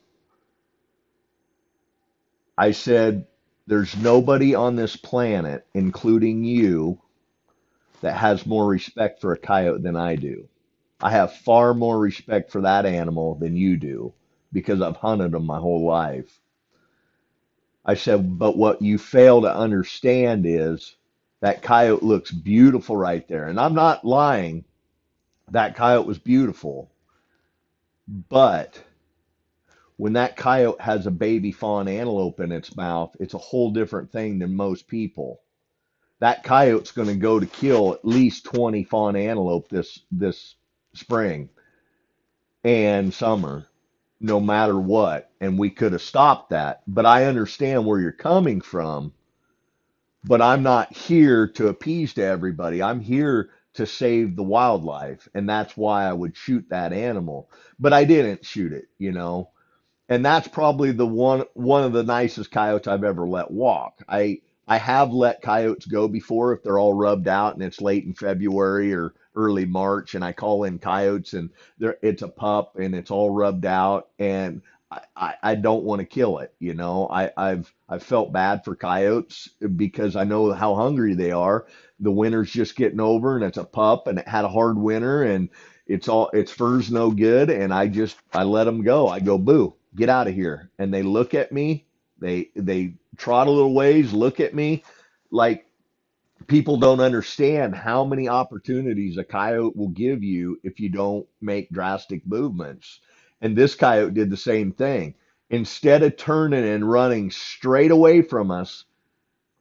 [2.58, 3.26] I said,
[3.66, 7.00] "There's nobody on this planet, including you,
[8.00, 10.48] that has more respect for a coyote than I do.
[11.00, 14.14] I have far more respect for that animal than you do
[14.52, 16.40] because I've hunted them my whole life.
[17.84, 20.96] I said, but what you fail to understand is
[21.40, 23.48] that coyote looks beautiful right there.
[23.48, 24.64] And I'm not lying.
[25.50, 26.90] That coyote was beautiful.
[28.28, 28.82] But
[29.96, 34.12] when that coyote has a baby fawn antelope in its mouth, it's a whole different
[34.12, 35.40] thing than most people.
[36.20, 40.56] That coyote's going to go to kill at least 20 fawn antelope this this
[40.94, 41.50] spring
[42.64, 43.66] and summer
[44.20, 46.82] no matter what and we could have stopped that.
[46.86, 49.12] But i understand where you're coming from
[50.24, 52.82] but i'm not here to appease to everybody.
[52.82, 57.50] I'm here to save the wildlife and that's why i would shoot that animal.
[57.78, 59.50] But i didn't shoot it you know
[60.08, 64.38] and that's probably the one one of the nicest coyotes i've ever let walk i
[64.68, 68.14] I have let coyotes go before if they're all rubbed out and it's late in
[68.14, 72.94] February or early March and I call in coyotes and there it's a pup and
[72.94, 76.52] it's all rubbed out and I, I, I don't want to kill it.
[76.58, 81.30] You know, I, I've I've felt bad for coyotes because I know how hungry they
[81.30, 81.66] are.
[82.00, 85.22] The winter's just getting over and it's a pup and it had a hard winter
[85.22, 85.48] and
[85.86, 89.06] it's all its fur's no good and I just I let them go.
[89.08, 90.70] I go boo, get out of here.
[90.78, 91.86] And they look at me
[92.18, 94.84] they they trot a little ways, look at me
[95.30, 95.66] like
[96.46, 101.70] people don't understand how many opportunities a coyote will give you if you don't make
[101.70, 103.00] drastic movements.
[103.42, 105.14] And this coyote did the same thing.
[105.50, 108.84] Instead of turning and running straight away from us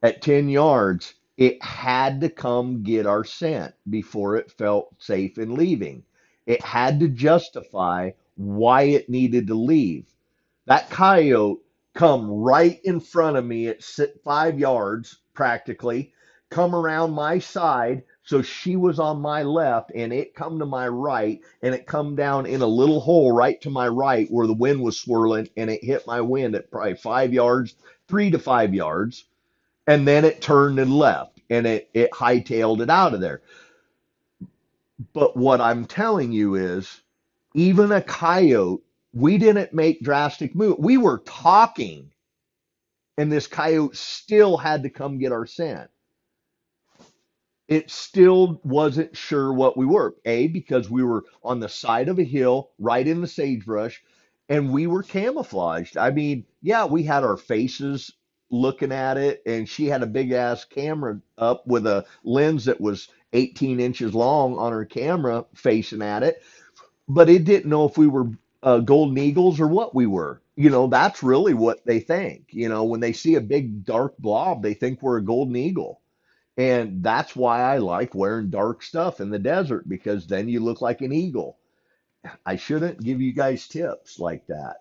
[0.03, 5.55] at 10 yards, it had to come get our scent before it felt safe in
[5.55, 6.03] leaving.
[6.47, 10.14] It had to justify why it needed to leave.
[10.67, 11.59] That coyote
[11.93, 13.83] come right in front of me at
[14.23, 16.13] five yards practically,
[16.49, 18.03] come around my side.
[18.23, 22.15] So she was on my left and it come to my right and it come
[22.15, 25.69] down in a little hole right to my right where the wind was swirling and
[25.69, 27.75] it hit my wind at probably five yards,
[28.07, 29.25] three to five yards.
[29.87, 33.41] And then it turned and left and it, it hightailed it out of there.
[35.13, 37.01] But what I'm telling you is
[37.55, 38.84] even a coyote
[39.15, 40.77] we didn't make drastic move.
[40.79, 42.11] We were talking,
[43.17, 45.89] and this coyote still had to come get our scent.
[47.69, 50.15] it still wasn't sure what we were.
[50.25, 54.03] A, because we were on the side of a hill, right in the sagebrush,
[54.49, 55.97] and we were camouflaged.
[55.97, 58.13] I mean, yeah, we had our faces
[58.51, 62.81] looking at it, and she had a big ass camera up with a lens that
[62.81, 66.43] was 18 inches long on her camera facing at it,
[67.07, 68.29] but it didn't know if we were
[68.65, 70.43] uh, golden eagles or what we were.
[70.57, 72.47] You know, that's really what they think.
[72.51, 76.01] You know, when they see a big dark blob, they think we're a golden eagle
[76.57, 80.81] and that's why I like wearing dark stuff in the desert because then you look
[80.81, 81.57] like an eagle.
[82.45, 84.77] I shouldn't give you guys tips like that.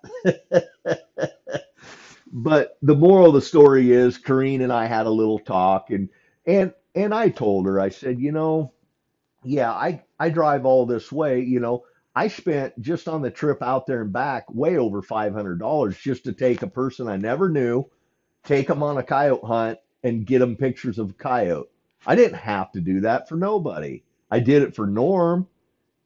[2.33, 6.09] but the moral of the story is Kareen and I had a little talk and
[6.47, 8.73] and and I told her I said, "You know,
[9.45, 13.63] yeah, I I drive all this way, you know, I spent just on the trip
[13.63, 17.85] out there and back way over $500 just to take a person I never knew,
[18.45, 21.69] take them on a coyote hunt and get them pictures of a coyote.
[22.07, 24.05] I didn't have to do that for nobody.
[24.31, 25.49] I did it for Norm,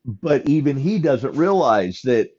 [0.07, 2.31] but even he doesn't realize that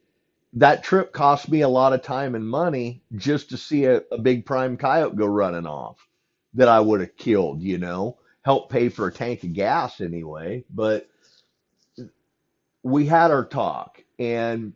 [0.54, 4.20] that trip cost me a lot of time and money just to see a, a
[4.20, 6.08] big prime coyote go running off
[6.56, 10.66] that I would have killed, you know, help pay for a tank of gas anyway.
[10.72, 11.09] But
[12.84, 14.74] we had our talk, and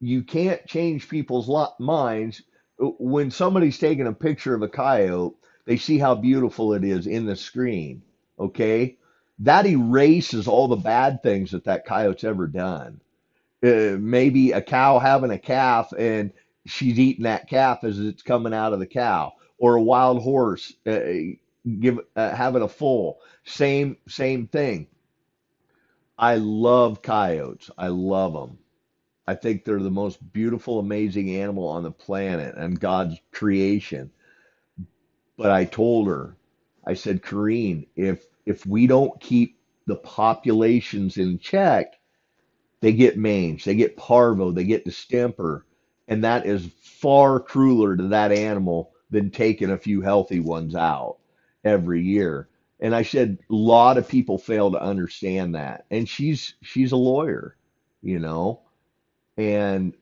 [0.00, 2.42] you can't change people's minds.
[2.78, 5.34] When somebody's taking a picture of a coyote,
[5.66, 8.02] they see how beautiful it is in the screen.
[8.38, 8.96] Okay.
[9.40, 13.00] That erases all the bad things that that coyote's ever done.
[13.62, 16.32] Uh, maybe a cow having a calf and
[16.66, 20.72] she's eating that calf as it's coming out of the cow, or a wild horse
[20.86, 21.00] uh,
[21.80, 23.20] give uh, having a foal.
[23.44, 24.86] Same same thing.
[26.18, 27.70] I love coyotes.
[27.78, 28.58] I love them.
[29.26, 34.10] I think they're the most beautiful, amazing animal on the planet and God's creation.
[35.36, 36.36] But I told her,
[36.86, 41.94] I said, Kareen, if if we don't keep the populations in check,
[42.80, 45.66] they get mange, they get parvo, they get distemper,
[46.08, 51.18] and that is far crueler to that animal than taking a few healthy ones out
[51.64, 52.48] every year.
[52.80, 55.86] And I said, a lot of people fail to understand that.
[55.90, 57.56] And she's she's a lawyer,
[58.02, 58.60] you know,
[59.38, 59.94] and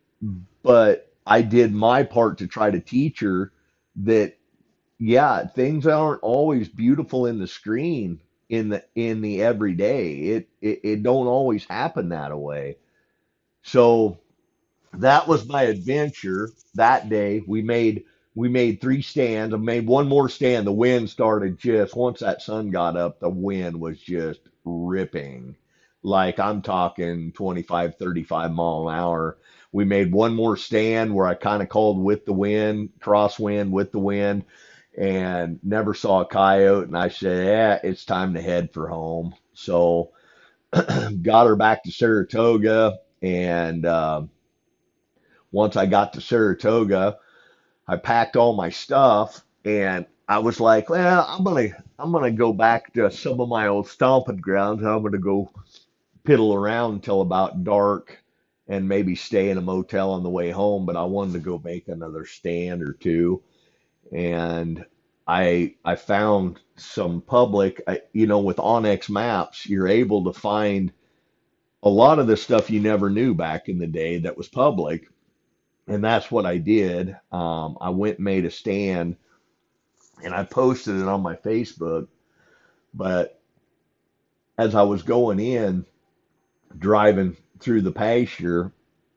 [0.63, 3.53] but I did my part to try to teach her
[3.97, 4.37] that
[4.99, 10.15] yeah, things aren't always beautiful in the screen in the in the everyday.
[10.15, 12.79] It it, it don't always happen that way.
[13.63, 14.19] So
[14.95, 17.43] that was my adventure that day.
[17.47, 18.05] We made
[18.37, 19.55] we made three stands.
[19.55, 20.69] I made one more stand.
[20.69, 25.57] The wind started just once that sun got up, the wind was just ripping.
[26.05, 29.39] Like I'm talking 25, 35 mile an hour.
[29.73, 33.93] We made one more stand where I kind of called with the wind, crosswind with
[33.93, 34.45] the wind
[34.99, 36.89] and never saw a coyote.
[36.89, 39.35] And I said, yeah, it's time to head for home.
[39.55, 40.13] So
[41.23, 42.99] got her back to Saratoga.
[43.23, 44.23] And uh,
[45.53, 47.19] once I got to Saratoga,
[47.89, 51.69] I packed all my stuff and I was like, well, I'm gonna
[51.99, 54.85] I'm gonna go back to some of my old stomping grounds.
[54.85, 55.51] I'm gonna go
[56.27, 58.19] piddle around until about dark
[58.69, 60.87] and maybe stay in a motel on the way home.
[60.87, 63.43] But I wanted to go make another stand or two
[64.13, 64.85] and
[65.27, 70.93] I I found some public, I, you know, with onX Maps, you're able to find
[71.83, 75.09] a lot of the stuff you never knew back in the day that was public,
[75.87, 77.17] and that's what I did.
[77.33, 79.17] Um, I went and made a stand,
[80.23, 82.09] and I posted it on my Facebook.
[82.95, 83.41] But
[84.59, 85.85] as I was going in,
[86.79, 88.73] driving through the pasture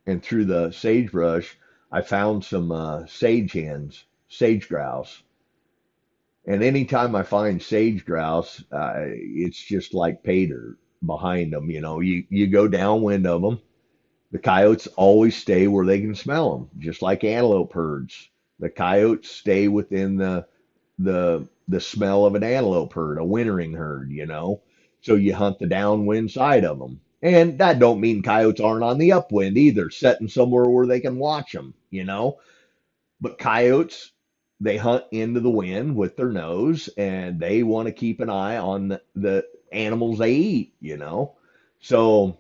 [0.06, 1.58] and through the sagebrush,
[1.92, 5.24] I found some uh, sage hens sage grouse.
[6.46, 11.70] And anytime I find sage grouse, uh, it's just like pay dirt behind them.
[11.70, 13.60] You know, you, you go downwind of them.
[14.32, 18.30] The coyotes always stay where they can smell them, just like antelope herds.
[18.60, 20.46] The coyotes stay within the
[21.00, 24.12] the the smell of an antelope herd, a wintering herd.
[24.12, 24.62] You know,
[25.02, 27.02] so you hunt the downwind side of them.
[27.21, 31.17] And that don't mean coyotes aren't on the upwind either, setting somewhere where they can
[31.19, 31.73] watch them.
[31.92, 32.38] You know,
[33.21, 34.12] but coyotes
[34.60, 38.58] they hunt into the wind with their nose and they want to keep an eye
[38.58, 41.34] on the, the animals they eat, you know.
[41.80, 42.38] So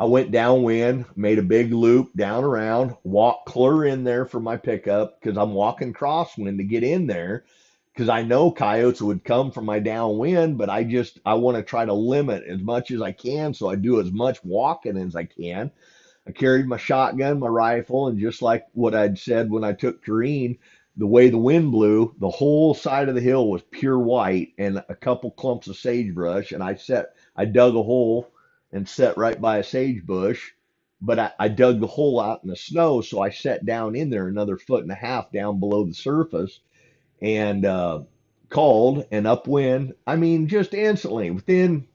[0.00, 4.56] I went downwind, made a big loop down around, walked clear in there for my
[4.56, 7.44] pickup because I'm walking crosswind to get in there
[7.92, 11.62] because I know coyotes would come from my downwind, but I just I want to
[11.62, 15.14] try to limit as much as I can, so I do as much walking as
[15.14, 15.70] I can.
[16.26, 20.02] I carried my shotgun, my rifle, and just like what I'd said when I took
[20.02, 20.56] Kareen,
[20.96, 24.82] the way the wind blew, the whole side of the hill was pure white and
[24.88, 26.52] a couple clumps of sagebrush.
[26.52, 28.32] And I set, I dug a hole
[28.72, 30.50] and set right by a sage bush,
[31.00, 33.00] but I, I dug the hole out in the snow.
[33.00, 36.60] So I sat down in there another foot and a half down below the surface
[37.20, 38.00] and uh,
[38.48, 39.94] called and upwind.
[40.06, 41.86] I mean, just instantly within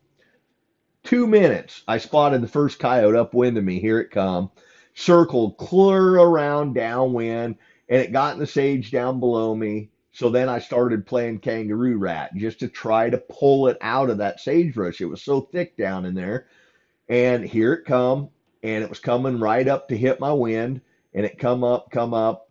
[1.04, 3.80] two minutes, I spotted the first coyote upwind of me.
[3.80, 4.52] Here it come,
[4.96, 7.58] circled clear around downwind
[7.90, 9.92] and it got in the sage down below me.
[10.12, 14.20] So then I started playing kangaroo rat just to try to pull it out of
[14.20, 15.02] that sagebrush.
[15.02, 16.48] It was so thick down in there.
[17.08, 18.30] And here it come,
[18.64, 20.82] and it was coming right up to hit my wind,
[21.14, 22.50] and it come up, come up,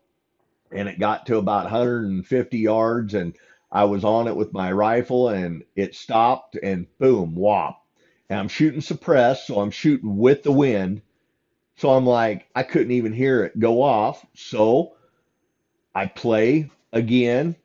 [0.71, 3.37] and it got to about 150 yards, and
[3.71, 7.85] I was on it with my rifle, and it stopped, and boom, whop.
[8.31, 11.03] And I'm shooting suppressed, so I'm shooting with the wind.
[11.77, 14.25] So I'm like, I couldn't even hear it go off.
[14.35, 14.95] So
[15.95, 17.57] I play again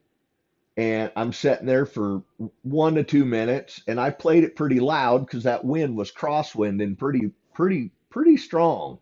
[0.80, 2.24] and I'm sitting there for
[2.62, 6.82] one to two minutes and I played it pretty loud because that wind was crosswind
[6.82, 9.00] and pretty, pretty, pretty strong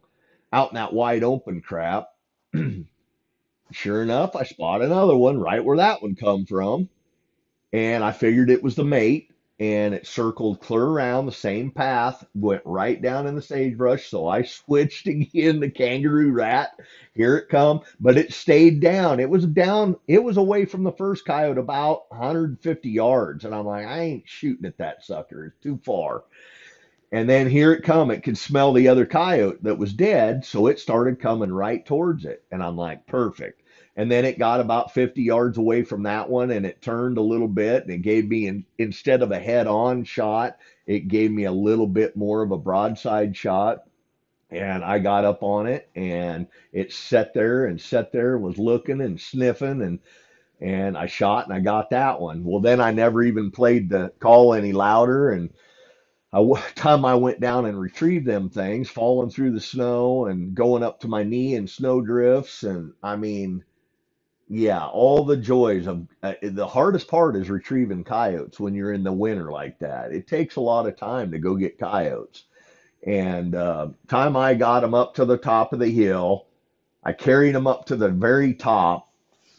[0.51, 2.07] out in that wide open crap.
[3.71, 6.89] sure enough, I spot another one right where that one come from.
[7.71, 9.29] And I figured it was the mate
[9.59, 14.07] and it circled clear around the same path, went right down in the sagebrush.
[14.09, 16.71] So I switched again to kangaroo rat.
[17.15, 19.19] Here it come, but it stayed down.
[19.19, 19.95] It was down.
[20.07, 24.27] It was away from the first coyote about 150 yards, and I'm like, I ain't
[24.27, 25.45] shooting at that sucker.
[25.45, 26.23] It's too far.
[27.11, 28.11] And then here it come.
[28.11, 32.25] It could smell the other coyote that was dead, so it started coming right towards
[32.25, 32.43] it.
[32.51, 33.61] And I'm like, perfect.
[33.97, 37.21] And then it got about 50 yards away from that one and it turned a
[37.21, 41.31] little bit and it gave me, in, instead of a head on shot, it gave
[41.31, 43.79] me a little bit more of a broadside shot.
[44.51, 48.59] And I got up on it and it sat there and sat there and was
[48.59, 49.99] looking and sniffing and
[50.61, 52.43] and I shot and I got that one.
[52.43, 55.31] Well, then I never even played the call any louder.
[55.31, 55.51] And
[56.33, 56.43] I,
[56.75, 60.99] time I went down and retrieved them things, falling through the snow and going up
[61.01, 62.63] to my knee in snow drifts.
[62.63, 63.63] And I mean,
[64.49, 69.03] yeah, all the joys of uh, the hardest part is retrieving coyotes when you're in
[69.03, 70.13] the winter like that.
[70.13, 72.45] It takes a lot of time to go get coyotes.
[73.05, 76.47] And uh, time I got them up to the top of the hill,
[77.03, 79.09] I carried them up to the very top,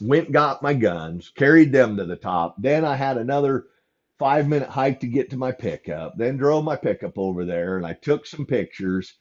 [0.01, 2.57] went got my guns, carried them to the top.
[2.59, 3.66] Then I had another
[4.18, 6.16] five minute hike to get to my pickup.
[6.16, 9.14] Then drove my pickup over there and I took some pictures.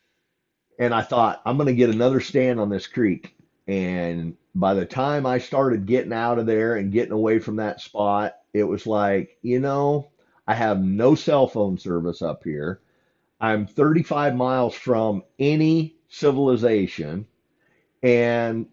[0.79, 3.35] And I thought I'm going to get another stand on this creek.
[3.67, 7.79] And by the time I started getting out of there and getting away from that
[7.79, 10.09] spot, it was like, you know,
[10.47, 12.81] I have no cell phone service up here.
[13.39, 17.27] I'm 35 miles from any civilization.
[18.01, 18.65] And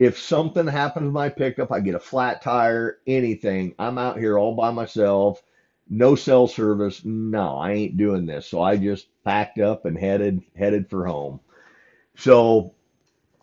[0.00, 4.36] if something happens to my pickup, I get a flat tire, anything, I'm out here
[4.36, 5.42] all by myself,
[5.88, 7.04] no cell service.
[7.04, 8.48] No, I ain't doing this.
[8.48, 11.38] So I just packed up and headed headed for home.
[12.16, 12.74] So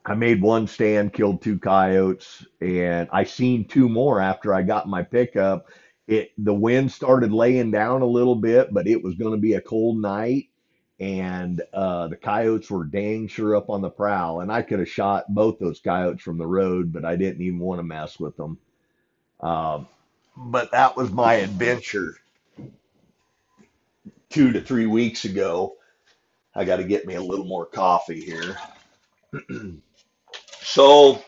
[0.08, 4.88] I made one stand, killed two coyotes, and I seen two more after I got
[4.88, 5.68] my pickup.
[6.08, 9.56] It the wind started laying down a little bit, but it was going to be
[9.56, 10.48] a cold night,
[11.02, 14.40] and uh, the coyotes were dang sure up on the prowl.
[14.40, 17.60] And I could have shot both those coyotes from the road, but I didn't even
[17.60, 18.58] want to mess with them.
[19.42, 19.90] Um,
[20.38, 22.16] but that was my adventure
[24.30, 25.76] two to three weeks ago.
[26.56, 28.58] I got to get me a little more coffee here.
[30.70, 31.24] So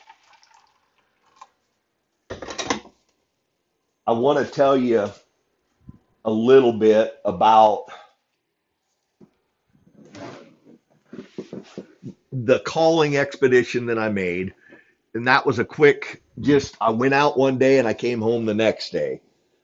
[4.05, 5.09] I want to tell you
[6.25, 7.85] a little bit about
[12.33, 14.53] the calling expedition that I made.
[15.13, 18.45] And that was a quick, just I went out one day and I came home
[18.45, 19.21] the next day.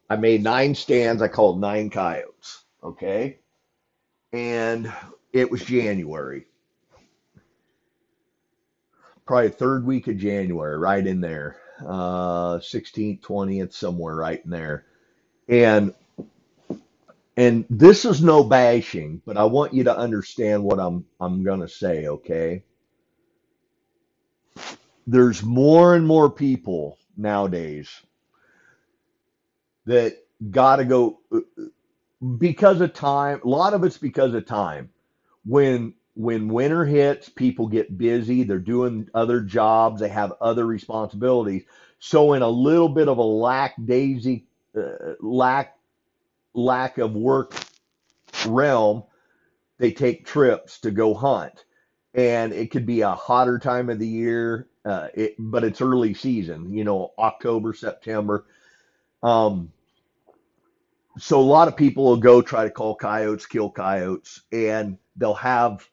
[0.09, 1.21] I made nine stands.
[1.21, 2.63] I called nine coyotes.
[2.81, 3.39] Okay.
[4.31, 4.91] And
[5.33, 6.45] it was January
[9.25, 14.85] probably third week of January, right in there, uh, 16th, 20th, somewhere right in there.
[15.47, 15.93] And
[17.37, 21.67] and this is no bashing, but I want you to understand what I'm I'm gonna
[21.69, 22.63] say, okay?
[25.07, 27.89] There's more and more people nowadays
[29.85, 30.17] that
[30.51, 31.41] gotta go uh,
[32.37, 33.41] because of time.
[33.43, 34.89] A lot of it's because of time.
[35.45, 38.43] When when winter hits, people get busy.
[38.43, 40.01] They're doing other jobs.
[40.01, 41.63] They have other responsibilities.
[41.99, 44.47] So, in a little bit of a lack daisy,
[44.77, 45.77] uh, lack
[46.53, 47.55] lack of work
[48.47, 49.03] realm,
[49.79, 51.65] they take trips to go hunt.
[52.13, 54.67] And it could be a hotter time of the year.
[54.85, 58.45] uh, it, but it's early season, you know, October, September.
[59.23, 59.71] Um,
[61.17, 65.33] so a lot of people will go try to call coyotes, kill coyotes, and they'll
[65.35, 65.87] have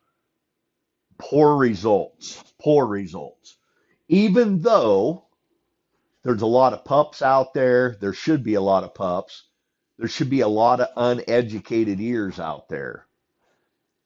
[1.22, 2.42] poor results.
[2.60, 3.56] Poor results.
[4.08, 5.24] Even though
[6.22, 9.44] there's a lot of pups out there, there should be a lot of pups.
[9.98, 13.06] There should be a lot of uneducated ears out there,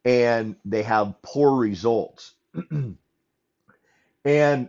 [0.04, 2.34] and they have poor results.
[4.24, 4.68] and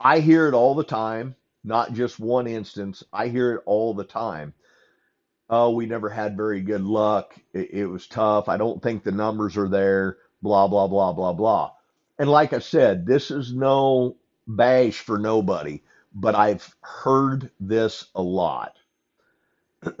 [0.00, 3.04] I hear it all the time, not just one instance.
[3.12, 4.54] I hear it all the time.
[5.50, 7.34] Oh, we never had very good luck.
[7.52, 8.48] It, it was tough.
[8.48, 10.16] I don't think the numbers are there.
[10.42, 11.72] Blah, blah, blah, blah, blah.
[12.18, 14.16] And like I said, this is no
[14.46, 15.82] bash for nobody,
[16.14, 18.76] but I've heard this a lot.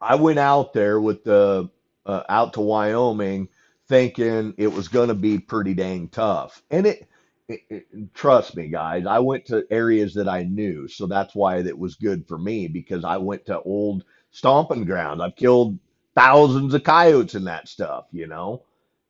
[0.00, 1.70] I went out there with the
[2.06, 3.48] uh, out to Wyoming
[3.88, 6.62] thinking it was going to be pretty dang tough.
[6.70, 7.08] And it,
[7.48, 10.88] it, it- trust me, guys, I went to areas that I knew.
[10.88, 15.20] So that's why it was good for me because I went to old stomping grounds.
[15.20, 15.78] I've killed
[16.16, 18.62] thousands of coyotes in that stuff, you know.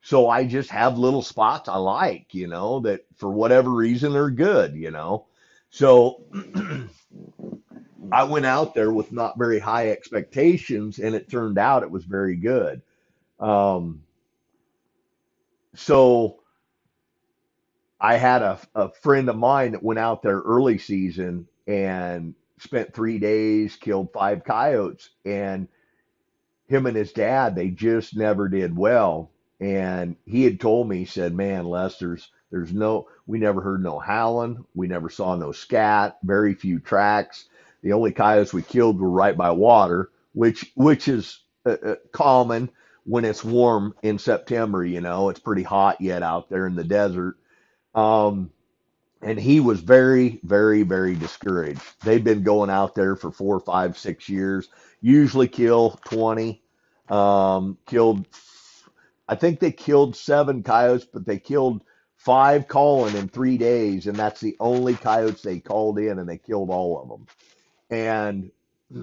[0.05, 4.29] So I just have little spots I like, you know, that for whatever reason are
[4.29, 5.25] good, you know.
[5.71, 6.21] So
[8.11, 12.05] I went out there with not very high expectations, and it turned out it was
[12.05, 12.83] very good.
[13.39, 14.03] Um,
[15.73, 16.41] so
[17.99, 22.93] I had a, a friend of mine that went out there early season and spent
[22.93, 25.67] three days, killed five coyotes, and
[26.67, 29.31] him and his dad, they just never did well.
[29.59, 33.99] And he had told me, he said, Man, Lester's there's no we never heard no
[33.99, 37.45] howling, we never saw no scat, very few tracks.
[37.83, 42.69] The only coyotes we killed were right by water, which which is uh, uh, common
[43.05, 46.83] when it's warm in September, you know, it's pretty hot yet out there in the
[46.83, 47.37] desert.
[47.95, 48.51] Um,
[49.21, 51.81] and he was very, very, very discouraged.
[52.03, 54.69] They've been going out there for four, five, six years,
[55.01, 56.61] usually kill 20.
[57.09, 58.27] Um, killed,
[59.27, 61.81] I think they killed seven coyotes, but they killed
[62.17, 66.37] five calling in three days, and that's the only coyotes they called in, and they
[66.37, 67.27] killed all of them.
[67.89, 68.51] And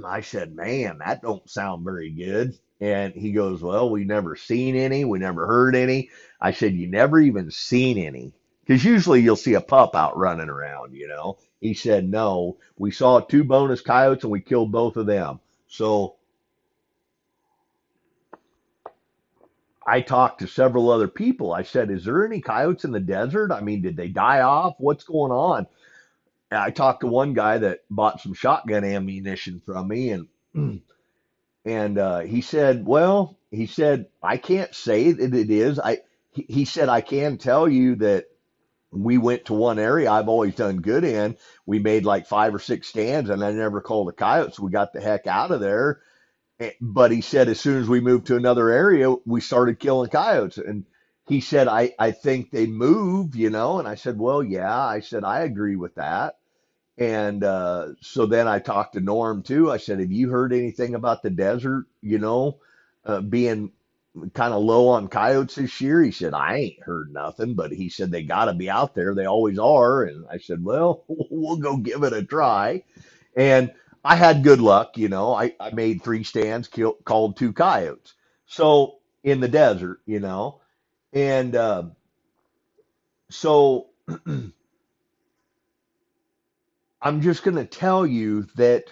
[0.05, 2.59] I said, man, that don't sound very good.
[2.81, 5.05] And he goes, well, we never seen any.
[5.05, 6.11] We never heard any.
[6.41, 8.33] I said, you never even seen any.
[8.65, 11.39] Because usually you'll see a pup out running around, you know.
[11.61, 15.41] He said, no, we saw two bonus coyotes and we killed both of them.
[15.69, 16.17] So
[19.87, 21.53] I talked to several other people.
[21.53, 23.53] I said, is there any coyotes in the desert?
[23.53, 24.75] I mean, did they die off?
[24.79, 25.67] What's going on?
[26.51, 30.29] And I talked to one guy that bought some shotgun ammunition from me and
[31.65, 35.79] And uh, he said, "Well, he said I can't say that it is.
[35.79, 35.99] I
[36.33, 38.27] he, he said I can tell you that
[38.93, 41.37] we went to one area I've always done good in.
[41.67, 44.73] We made like five or six stands, and I never called a coyote, so we
[44.73, 46.01] got the heck out of there.
[46.81, 50.59] But he said as soon as we moved to another area, we started killing coyotes.
[50.59, 50.85] And
[51.29, 53.79] he said, I, I think they move, you know.
[53.79, 54.79] And I said, Well, yeah.
[54.79, 56.37] I said, I agree with that.
[56.99, 59.71] And uh, so then I talked to Norm too.
[59.71, 62.59] I said, Have you heard anything about the desert, you know,
[63.05, 63.73] uh, being
[64.35, 66.03] kind of low on coyotes this year?
[66.03, 69.15] He said, I ain't heard nothing, but he said, They got to be out there.
[69.15, 70.05] They always are.
[70.05, 72.85] And I said, Well, we'll go give it a try.
[73.37, 73.73] And
[74.05, 75.35] I had good luck, you know.
[75.35, 78.15] I, I made three stands, killed, called two coyotes.
[78.47, 80.61] So in the desert, you know.
[81.13, 81.85] And uh,
[83.31, 83.89] so
[87.03, 88.85] I'm just going to tell you that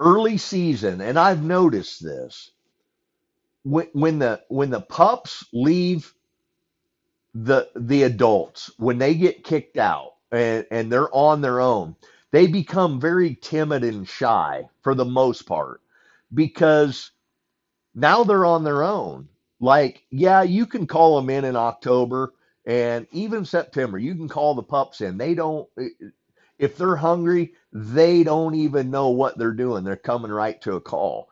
[0.00, 2.50] early season, and I've noticed this
[3.64, 6.14] when, when the when the pups leave
[7.34, 11.96] the the adults when they get kicked out and and they're on their own,
[12.32, 15.80] they become very timid and shy for the most part
[16.34, 17.12] because
[17.94, 19.28] now they're on their own.
[19.60, 22.34] Like, yeah, you can call them in in October
[22.66, 23.98] and even September.
[23.98, 25.18] You can call the pups in.
[25.18, 25.68] They don't
[26.58, 29.84] if they're hungry, they don't even know what they're doing.
[29.84, 31.30] They're coming right to a call.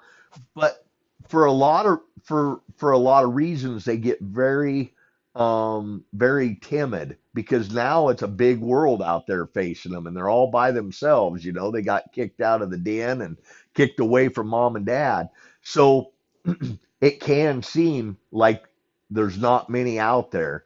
[0.55, 0.87] But
[1.29, 4.95] for a lot of for for a lot of reasons, they get very
[5.37, 10.31] um very timid because now it's a big world out there facing them and they're
[10.31, 11.71] all by themselves you know?
[11.71, 13.39] They got kicked out of the den and
[13.75, 15.31] kicked away from mom and dad.
[15.63, 16.13] So
[17.03, 18.65] it can seem like
[19.11, 20.65] there's not many out there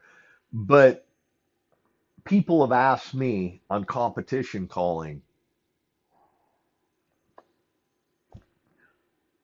[0.52, 1.06] but
[2.24, 5.22] people have asked me on competition calling,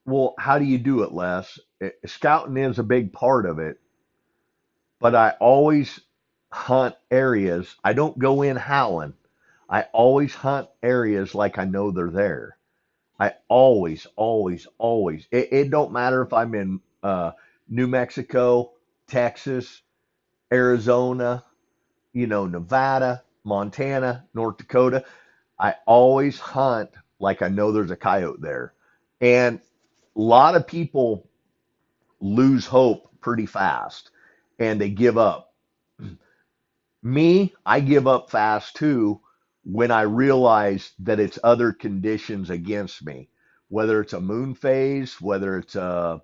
[0.07, 1.59] well, how do you do it, Les?
[1.81, 3.79] Eh, Scouting is a big part of it,
[5.01, 6.01] but I always
[6.51, 7.77] hunt areas.
[7.85, 9.15] I don't go in howling.
[9.69, 12.57] I always hunt areas like I know they're there.
[13.19, 15.27] I always, always, always.
[15.31, 17.33] It, it don't matter if I'm in uh,
[17.69, 18.73] New Mexico,
[19.07, 19.83] Texas,
[20.53, 21.45] Arizona,
[22.13, 25.05] you know, Nevada, Montana, North Dakota.
[25.59, 28.75] I always hunt like I know there's a coyote there.
[29.21, 29.61] And
[30.15, 31.29] a lot of people
[32.21, 34.11] lose hope pretty fast
[34.59, 35.55] and they give up.
[37.03, 39.23] Me, I give up fast too
[39.65, 43.31] when I realize that it's other conditions against me,
[43.71, 46.23] whether it's a moon phase, whether it's a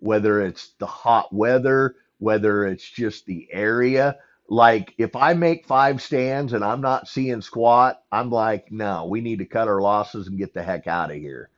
[0.00, 4.18] whether it's the hot weather, whether it's just the area.
[4.50, 9.22] Like if I make five stands and I'm not seeing squat, I'm like, no, we
[9.22, 11.50] need to cut our losses and get the heck out of here.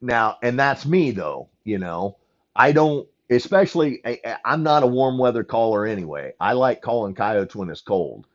[0.00, 2.18] Now, and that's me though, you know.
[2.56, 4.02] I don't especially
[4.44, 6.32] I'm not a warm weather caller anyway.
[6.40, 8.26] I like calling coyotes when it's cold.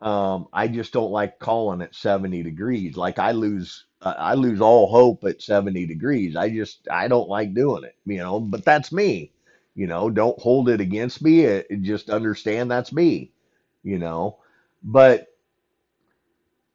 [0.00, 2.96] Um, I just don't like calling at 70 degrees.
[2.96, 6.36] Like I lose uh, I lose all hope at 70 degrees.
[6.36, 9.32] I just I don't like doing it, you know, but that's me.
[9.74, 11.42] You know, don't hold it against me.
[11.42, 13.32] It, it just understand that's me,
[13.84, 14.38] you know.
[14.82, 15.28] But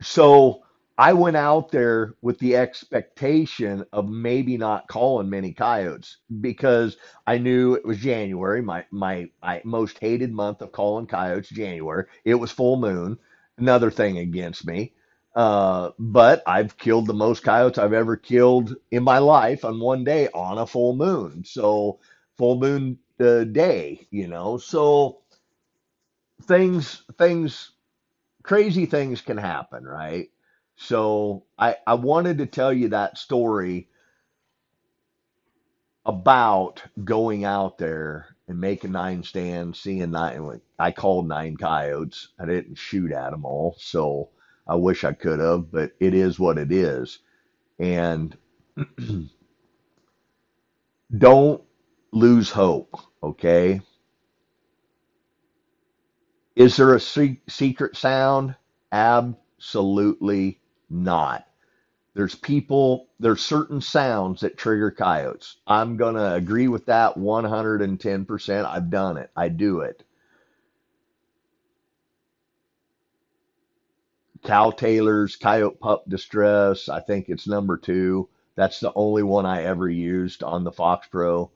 [0.02, 0.64] so
[1.00, 7.38] I went out there with the expectation of maybe not calling many coyotes because I
[7.38, 9.30] knew it was January, my my
[9.64, 12.06] most hated month of calling coyotes, January.
[12.26, 13.18] It was full moon,
[13.58, 14.94] another thing against me.
[15.36, 20.04] Uh, but I've killed the most coyotes I've ever killed in my life on one
[20.04, 21.44] day on a full moon.
[21.46, 22.00] So
[22.38, 24.58] full moon uh, day, you know.
[24.58, 25.20] So
[26.44, 27.72] things things
[28.44, 30.30] crazy things can happen, right?
[30.78, 33.90] So I I wanted to tell you that story
[36.06, 40.62] about going out there and making nine stands, seeing nine.
[40.80, 42.30] I called nine coyotes.
[42.40, 44.30] I didn't shoot at them all, so
[44.68, 47.20] I wish I could have, but it is what it is.
[47.80, 48.38] And
[51.18, 51.64] don't
[52.12, 53.82] lose hope, okay?
[56.56, 58.56] Is there a se- secret sound?
[58.92, 60.60] Absolutely
[60.90, 61.46] not.
[62.14, 65.58] There's people, there's certain sounds that trigger coyotes.
[65.68, 68.66] I'm going to agree with that 110%.
[68.66, 69.30] I've done it.
[69.36, 70.04] I do it.
[74.44, 78.30] Cal Taylor's Coyote Pup Distress, I think it's number two.
[78.56, 81.52] That's the only one I ever used on the Fox Pro.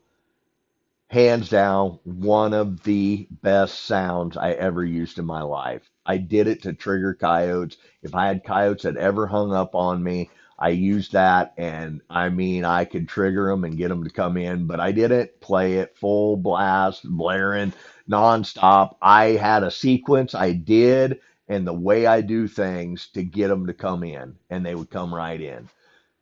[1.12, 5.90] Hands down, one of the best sounds I ever used in my life.
[6.06, 7.76] I did it to trigger coyotes.
[8.02, 12.30] If I had coyotes that ever hung up on me, I used that, and I
[12.30, 15.74] mean, I could trigger them and get them to come in, but I didn't play
[15.74, 17.74] it full blast, blaring
[18.08, 18.96] nonstop.
[19.02, 23.66] I had a sequence I did, and the way I do things to get them
[23.66, 25.68] to come in, and they would come right in.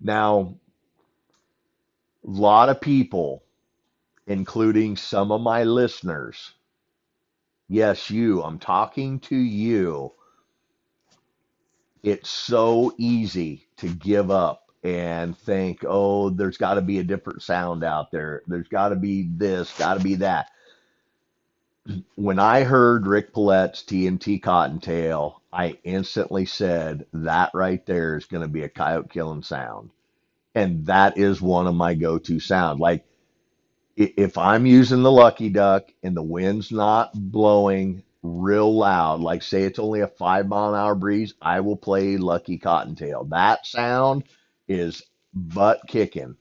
[0.01, 0.57] Now,
[2.27, 3.45] a lot of people,
[4.31, 6.55] including some of my listeners,
[7.71, 8.43] Yes, you.
[8.43, 10.13] I'm talking to you.
[12.03, 17.43] It's so easy to give up and think, oh, there's got to be a different
[17.43, 18.43] sound out there.
[18.49, 20.49] There's got to be this, got to be that.
[22.17, 28.43] When I heard Rick Paulette's TNT Cottontail, I instantly said, that right there is going
[28.43, 29.91] to be a coyote killing sound.
[30.57, 32.81] And that is one of my go-to sounds.
[32.81, 33.05] Like
[34.01, 39.65] if I'm using the Lucky Duck and the wind's not blowing real loud, like say
[39.65, 43.25] it's only a five mile an hour breeze, I will play Lucky Cottontail.
[43.25, 44.25] That sound
[44.69, 45.03] is
[45.35, 46.37] butt kicking.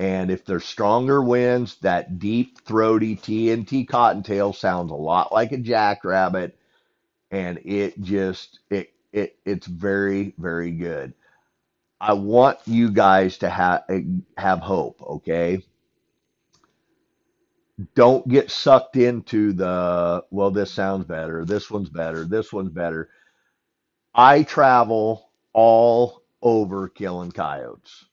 [0.00, 5.58] And if there's stronger winds, that deep throaty TNT Cottontail sounds a lot like a
[5.58, 6.58] jackrabbit,
[7.30, 11.14] and it just it it it's very very good.
[12.00, 14.02] I want you guys to have eh,
[14.36, 15.62] have hope, okay?
[17.94, 23.10] Don't get sucked into the well this sounds better this one's better this one's better.
[24.14, 28.06] I travel all over killing coyotes.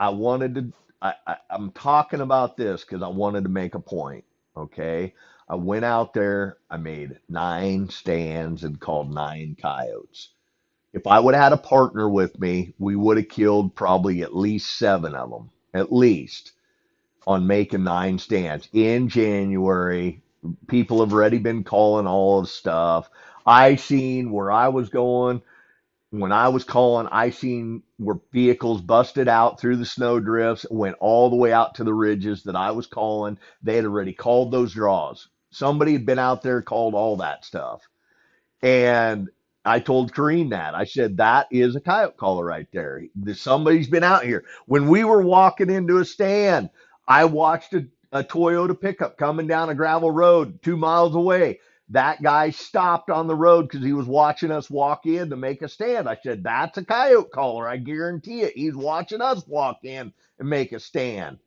[0.00, 3.80] I wanted to I, I, i'm talking about this because i wanted to make a
[3.80, 4.24] point
[4.56, 5.14] okay?
[5.48, 10.30] I went out there i made nine stands and called nine coyotes.
[10.92, 14.36] If i would have had a partner with me we would have killed probably at
[14.36, 16.52] least seven of them at least
[17.26, 20.22] on making nine stands in January.
[20.68, 23.10] People have already been calling all of stuff.
[23.46, 25.42] I seen where I was going
[26.10, 27.08] when I was calling.
[27.10, 31.74] I seen where vehicles busted out through the snow drifts, went all the way out
[31.76, 33.38] to the ridges that I was calling.
[33.62, 35.28] They had already called those draws.
[35.50, 37.88] Somebody had been out there called all that stuff.
[38.62, 39.28] And
[39.64, 40.74] I told Kareen that.
[40.74, 43.02] I said, that is a coyote caller right there.
[43.34, 44.44] Somebody's been out here.
[44.66, 46.70] When we were walking into a stand,
[47.08, 51.60] I watched a, a Toyota pickup coming down a gravel road two miles away.
[51.90, 55.62] That guy stopped on the road because he was watching us walk in to make
[55.62, 56.08] a stand.
[56.08, 57.68] I said, That's a coyote caller.
[57.68, 58.54] I guarantee it.
[58.56, 61.40] He's watching us walk in and make a stand.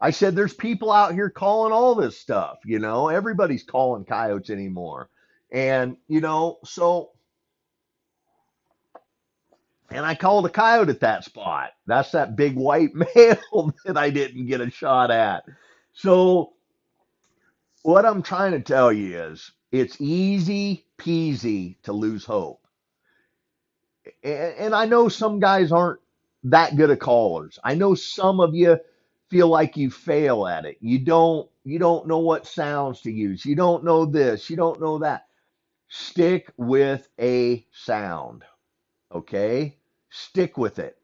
[0.00, 2.58] I said, There's people out here calling all this stuff.
[2.66, 5.10] You know, everybody's calling coyotes anymore.
[5.52, 7.11] And, you know, so,
[9.94, 11.70] and I called a coyote at that spot.
[11.86, 15.44] That's that big white male that I didn't get a shot at.
[15.92, 16.52] So,
[17.82, 22.60] what I'm trying to tell you is it's easy peasy to lose hope.
[24.22, 26.00] And, and I know some guys aren't
[26.44, 27.58] that good at callers.
[27.62, 28.78] I know some of you
[29.30, 30.76] feel like you fail at it.
[30.80, 33.44] You don't you don't know what sounds to use.
[33.44, 35.26] You don't know this, you don't know that.
[35.88, 38.44] Stick with a sound.
[39.12, 39.76] Okay?
[40.12, 40.98] Stick with it.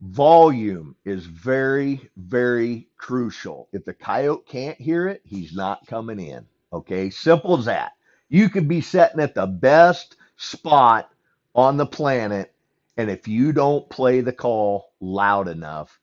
[0.00, 3.68] Volume is very, very crucial.
[3.72, 6.46] If the coyote can't hear it, he's not coming in.
[6.72, 7.92] Okay, simple as that.
[8.28, 11.10] You could be sitting at the best spot
[11.56, 12.54] on the planet,
[12.96, 15.98] and if you don't play the call loud enough,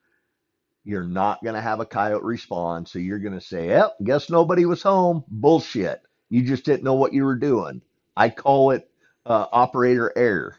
[0.84, 2.89] you're not going to have a coyote respond.
[2.89, 5.24] So you're going to say, Yep, guess nobody was home.
[5.30, 6.01] Bullshit.
[6.30, 7.82] You just didn't know what you were doing.
[8.18, 8.89] I call it
[9.26, 10.57] uh, operator error.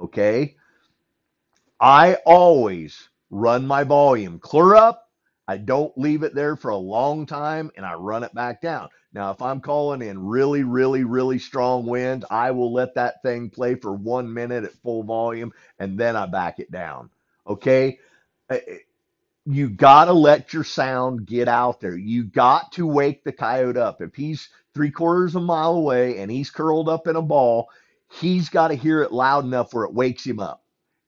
[0.00, 0.56] Okay.
[1.80, 5.08] I always run my volume clear up.
[5.48, 8.88] I don't leave it there for a long time and I run it back down.
[9.12, 13.50] Now, if I'm calling in really, really, really strong winds, I will let that thing
[13.50, 17.10] play for one minute at full volume and then I back it down.
[17.46, 17.98] Okay.
[18.48, 18.74] Uh, uh,
[19.46, 21.96] you got to let your sound get out there.
[21.96, 24.02] You got to wake the coyote up.
[24.02, 27.68] If he's three quarters of a mile away and he's curled up in a ball,
[28.10, 30.62] he's got to hear it loud enough where it wakes him up.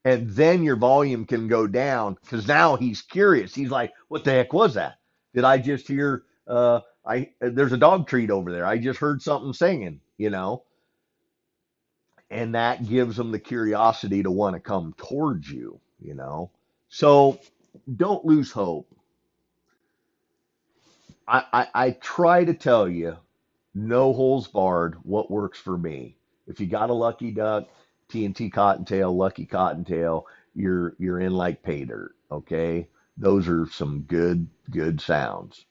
[0.05, 3.55] And then your volume can go down because now he's curious.
[3.55, 4.95] He's like, what the heck was that?
[5.33, 8.65] Did I just hear uh, I there's a dog treat over there.
[8.65, 10.63] I just heard something singing, you know.
[12.29, 16.51] And that gives them the curiosity to want to come towards you, you know.
[16.89, 17.39] So
[17.95, 18.87] don't lose hope.
[21.27, 23.17] I, I, I try to tell you,
[23.73, 26.17] no holes barred, what works for me.
[26.47, 27.69] If you got a lucky duck,
[28.09, 30.25] TNT cottontail, lucky cottontail,
[30.55, 32.15] you're you're in like pay dirt.
[32.31, 32.87] Okay,
[33.17, 35.65] those are some good good sounds.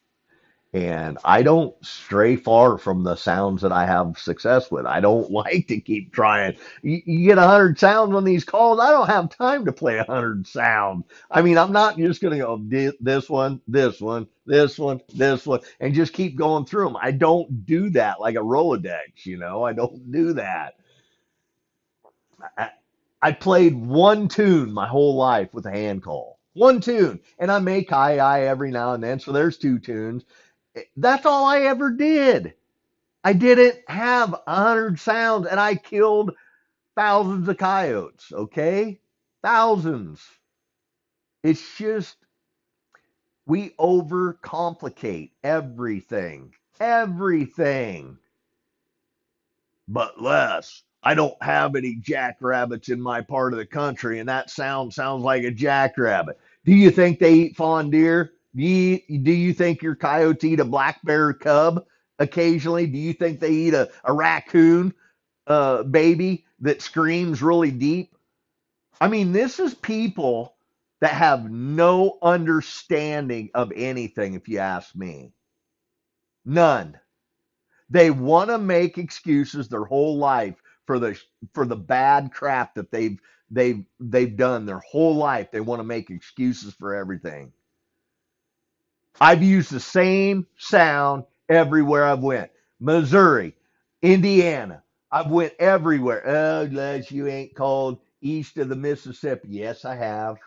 [0.74, 4.86] And I don't stray far from the sounds that I have success with.
[4.86, 6.56] I don't like to keep trying.
[6.82, 8.80] You, you get a hundred sounds on these calls.
[8.80, 11.04] I don't have time to play a hundred sounds.
[11.30, 15.46] I mean, I'm not just going to go this one, this one, this one, this
[15.46, 16.96] one, and just keep going through them.
[17.00, 20.74] I don't do that like a Rolodex, you know, I don't do that.
[22.56, 22.70] I,
[23.20, 26.38] I played one tune my whole life with a hand call.
[26.54, 27.20] One tune.
[27.38, 29.20] And I make I I every now and then.
[29.20, 30.24] So there's two tunes.
[30.96, 32.54] That's all I ever did.
[33.24, 36.32] I didn't have a hundred sounds and I killed
[36.96, 39.00] thousands of coyotes, okay?
[39.42, 40.22] Thousands.
[41.42, 42.16] It's just
[43.46, 46.52] we overcomplicate everything.
[46.80, 48.18] Everything.
[49.88, 50.82] But Les.
[51.04, 55.24] I don't have any jackrabbits in my part of the country, and that sound sounds
[55.24, 56.38] like a jackrabbit.
[56.64, 58.32] Do you think they eat fawn deer?
[58.54, 61.84] Do you, do you think your coyote eat a black bear cub
[62.18, 62.86] occasionally?
[62.86, 64.94] Do you think they eat a, a raccoon
[65.46, 68.16] uh, baby that screams really deep?
[69.00, 70.56] I mean, this is people
[71.00, 75.32] that have no understanding of anything, if you ask me.
[76.44, 76.98] None.
[77.90, 81.18] They want to make excuses their whole life for the
[81.54, 83.18] for the bad crap that they've
[83.50, 85.50] they've they've done their whole life.
[85.52, 87.52] They want to make excuses for everything.
[89.20, 92.50] I've used the same sound everywhere I've went.
[92.80, 93.54] Missouri,
[94.02, 94.82] Indiana.
[95.12, 96.22] I've went everywhere.
[96.28, 99.48] Oh, Les, you ain't called east of the Mississippi.
[99.50, 100.38] Yes, I have.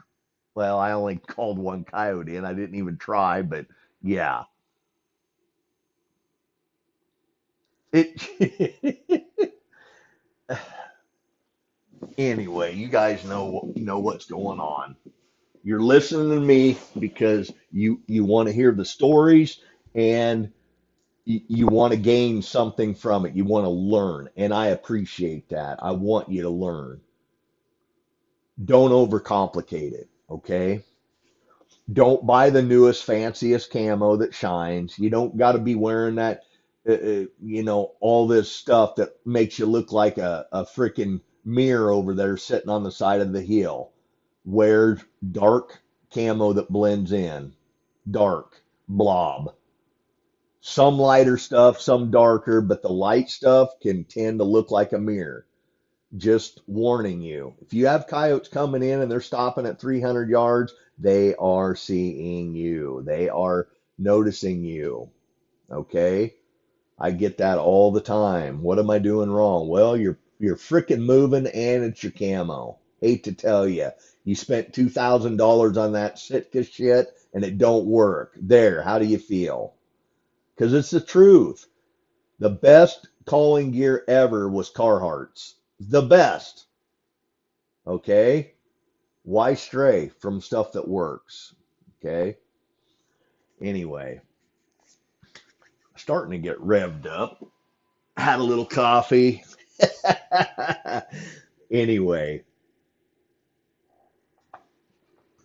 [0.55, 3.68] Well, I only called one coyote and I didn't even try, but
[4.03, 4.43] yeah.
[7.93, 9.24] It
[12.20, 14.95] anyway, you guys know know what's going on.
[15.66, 19.59] You're listening to me because you you want to hear the stories
[19.95, 20.53] and
[21.26, 23.36] you, you want to gain something from it.
[23.36, 25.80] You want to learn, and I appreciate that.
[25.82, 27.01] I want you to learn.
[28.63, 30.84] Don't overcomplicate it, okay?
[31.91, 34.99] Don't buy the newest, fanciest camo that shines.
[34.99, 36.43] You don't got to be wearing that,
[36.88, 41.22] uh, uh, you know, all this stuff that makes you look like a, a freaking
[41.43, 43.91] mirror over there sitting on the side of the hill.
[44.46, 45.00] Wear
[45.32, 45.82] dark
[46.14, 47.54] camo that blends in.
[48.10, 49.54] Dark blob.
[50.62, 55.00] Some lighter stuff, some darker, but the light stuff can tend to look like a
[55.00, 55.46] mirror.
[56.16, 57.56] Just warning you.
[57.60, 62.56] If you have coyotes coming in and they're stopping at 300 yards, they are seeing
[62.56, 63.04] you.
[63.06, 63.68] They are
[63.98, 65.10] noticing you.
[65.72, 66.36] Okay?
[66.98, 68.62] I get that all the time.
[68.62, 69.68] What am I doing wrong?
[69.68, 72.78] Well, you're you're freaking moving and it's your camo.
[73.02, 73.89] Hate to tell you.
[74.24, 78.34] You spent $2,000 on that Sitka shit and it don't work.
[78.41, 79.76] There, how do you feel?
[80.58, 81.68] Cuz it's the truth.
[82.39, 85.56] The best calling gear ever was Carhartt's.
[85.80, 86.66] The best.
[87.86, 88.54] Okay?
[89.24, 91.56] Why stray from stuff that works?
[92.00, 92.38] Okay?
[93.62, 94.22] Anyway,
[95.96, 97.46] starting to get revved up.
[98.18, 99.43] Had a little coffee.
[101.72, 102.43] anyway,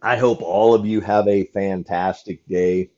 [0.03, 2.91] I hope all of you have a fantastic day.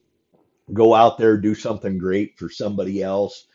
[0.72, 3.46] Go out there, do something great for somebody else,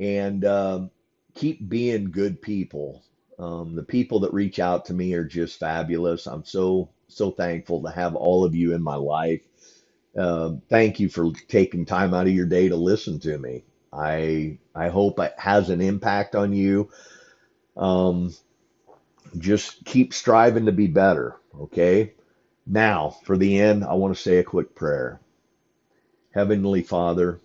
[0.00, 0.90] and um,
[1.34, 3.04] keep being good people.
[3.38, 6.26] Um, the people that reach out to me are just fabulous.
[6.26, 9.42] I'm so, so thankful to have all of you in my life.
[10.18, 13.64] Um, thank you for taking time out of your day to listen to me.
[13.92, 16.90] I I hope it has an impact on you.
[17.76, 18.34] Um,
[19.38, 21.36] just keep striving to be better.
[21.60, 22.15] Okay.
[22.66, 25.20] Now, for the end, I want to say a quick prayer.
[26.32, 27.40] Heavenly Father,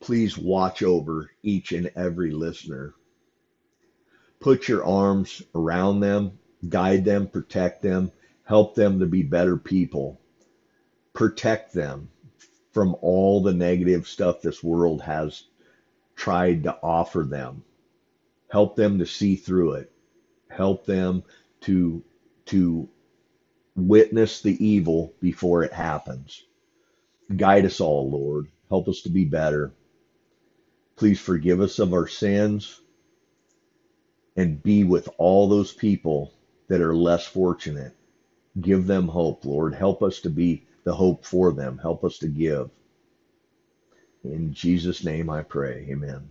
[0.00, 2.94] please watch over each and every listener.
[4.40, 6.38] Put your arms around them,
[6.68, 8.10] guide them, protect them,
[8.44, 10.20] help them to be better people
[11.12, 12.08] protect them
[12.72, 15.44] from all the negative stuff this world has
[16.16, 17.62] tried to offer them.
[18.48, 19.92] Help them to see through it.
[20.48, 21.22] Help them
[21.60, 22.02] to
[22.46, 22.88] to
[23.80, 26.44] witness the evil before it happens.
[27.36, 28.48] Guide us all, Lord.
[28.68, 29.72] Help us to be better.
[30.96, 32.80] Please forgive us of our sins
[34.36, 36.32] and be with all those people
[36.68, 37.94] that are less fortunate.
[38.60, 39.74] Give them hope, Lord.
[39.74, 41.78] Help us to be the hope for them.
[41.78, 42.70] Help us to give.
[44.24, 45.88] In Jesus' name I pray.
[45.90, 46.30] Amen.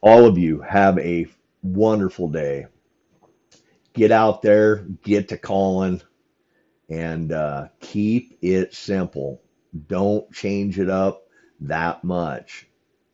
[0.00, 1.26] All of you have a
[1.62, 2.66] wonderful day.
[3.98, 6.02] Get out there, get to calling,
[6.88, 9.42] and uh, keep it simple.
[9.88, 11.24] Don't change it up
[11.62, 12.68] that much.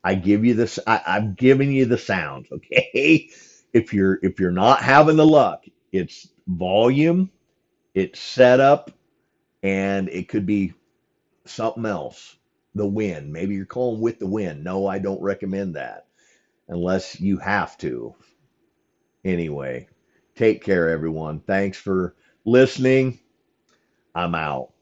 [0.04, 0.78] I give you this.
[0.86, 2.48] I, I'm giving you the sound.
[2.52, 3.30] Okay.
[3.72, 7.30] If you're if you're not having the luck, it's volume,
[7.94, 8.90] it's setup,
[9.62, 10.74] and it could be
[11.46, 12.36] something else.
[12.74, 13.32] The wind.
[13.32, 14.64] Maybe you're calling with the wind.
[14.64, 16.06] No, I don't recommend that
[16.68, 18.14] unless you have to.
[19.24, 19.88] Anyway,
[20.34, 21.40] take care, everyone.
[21.40, 22.14] Thanks for
[22.44, 23.18] listening.
[24.14, 24.73] I'm out.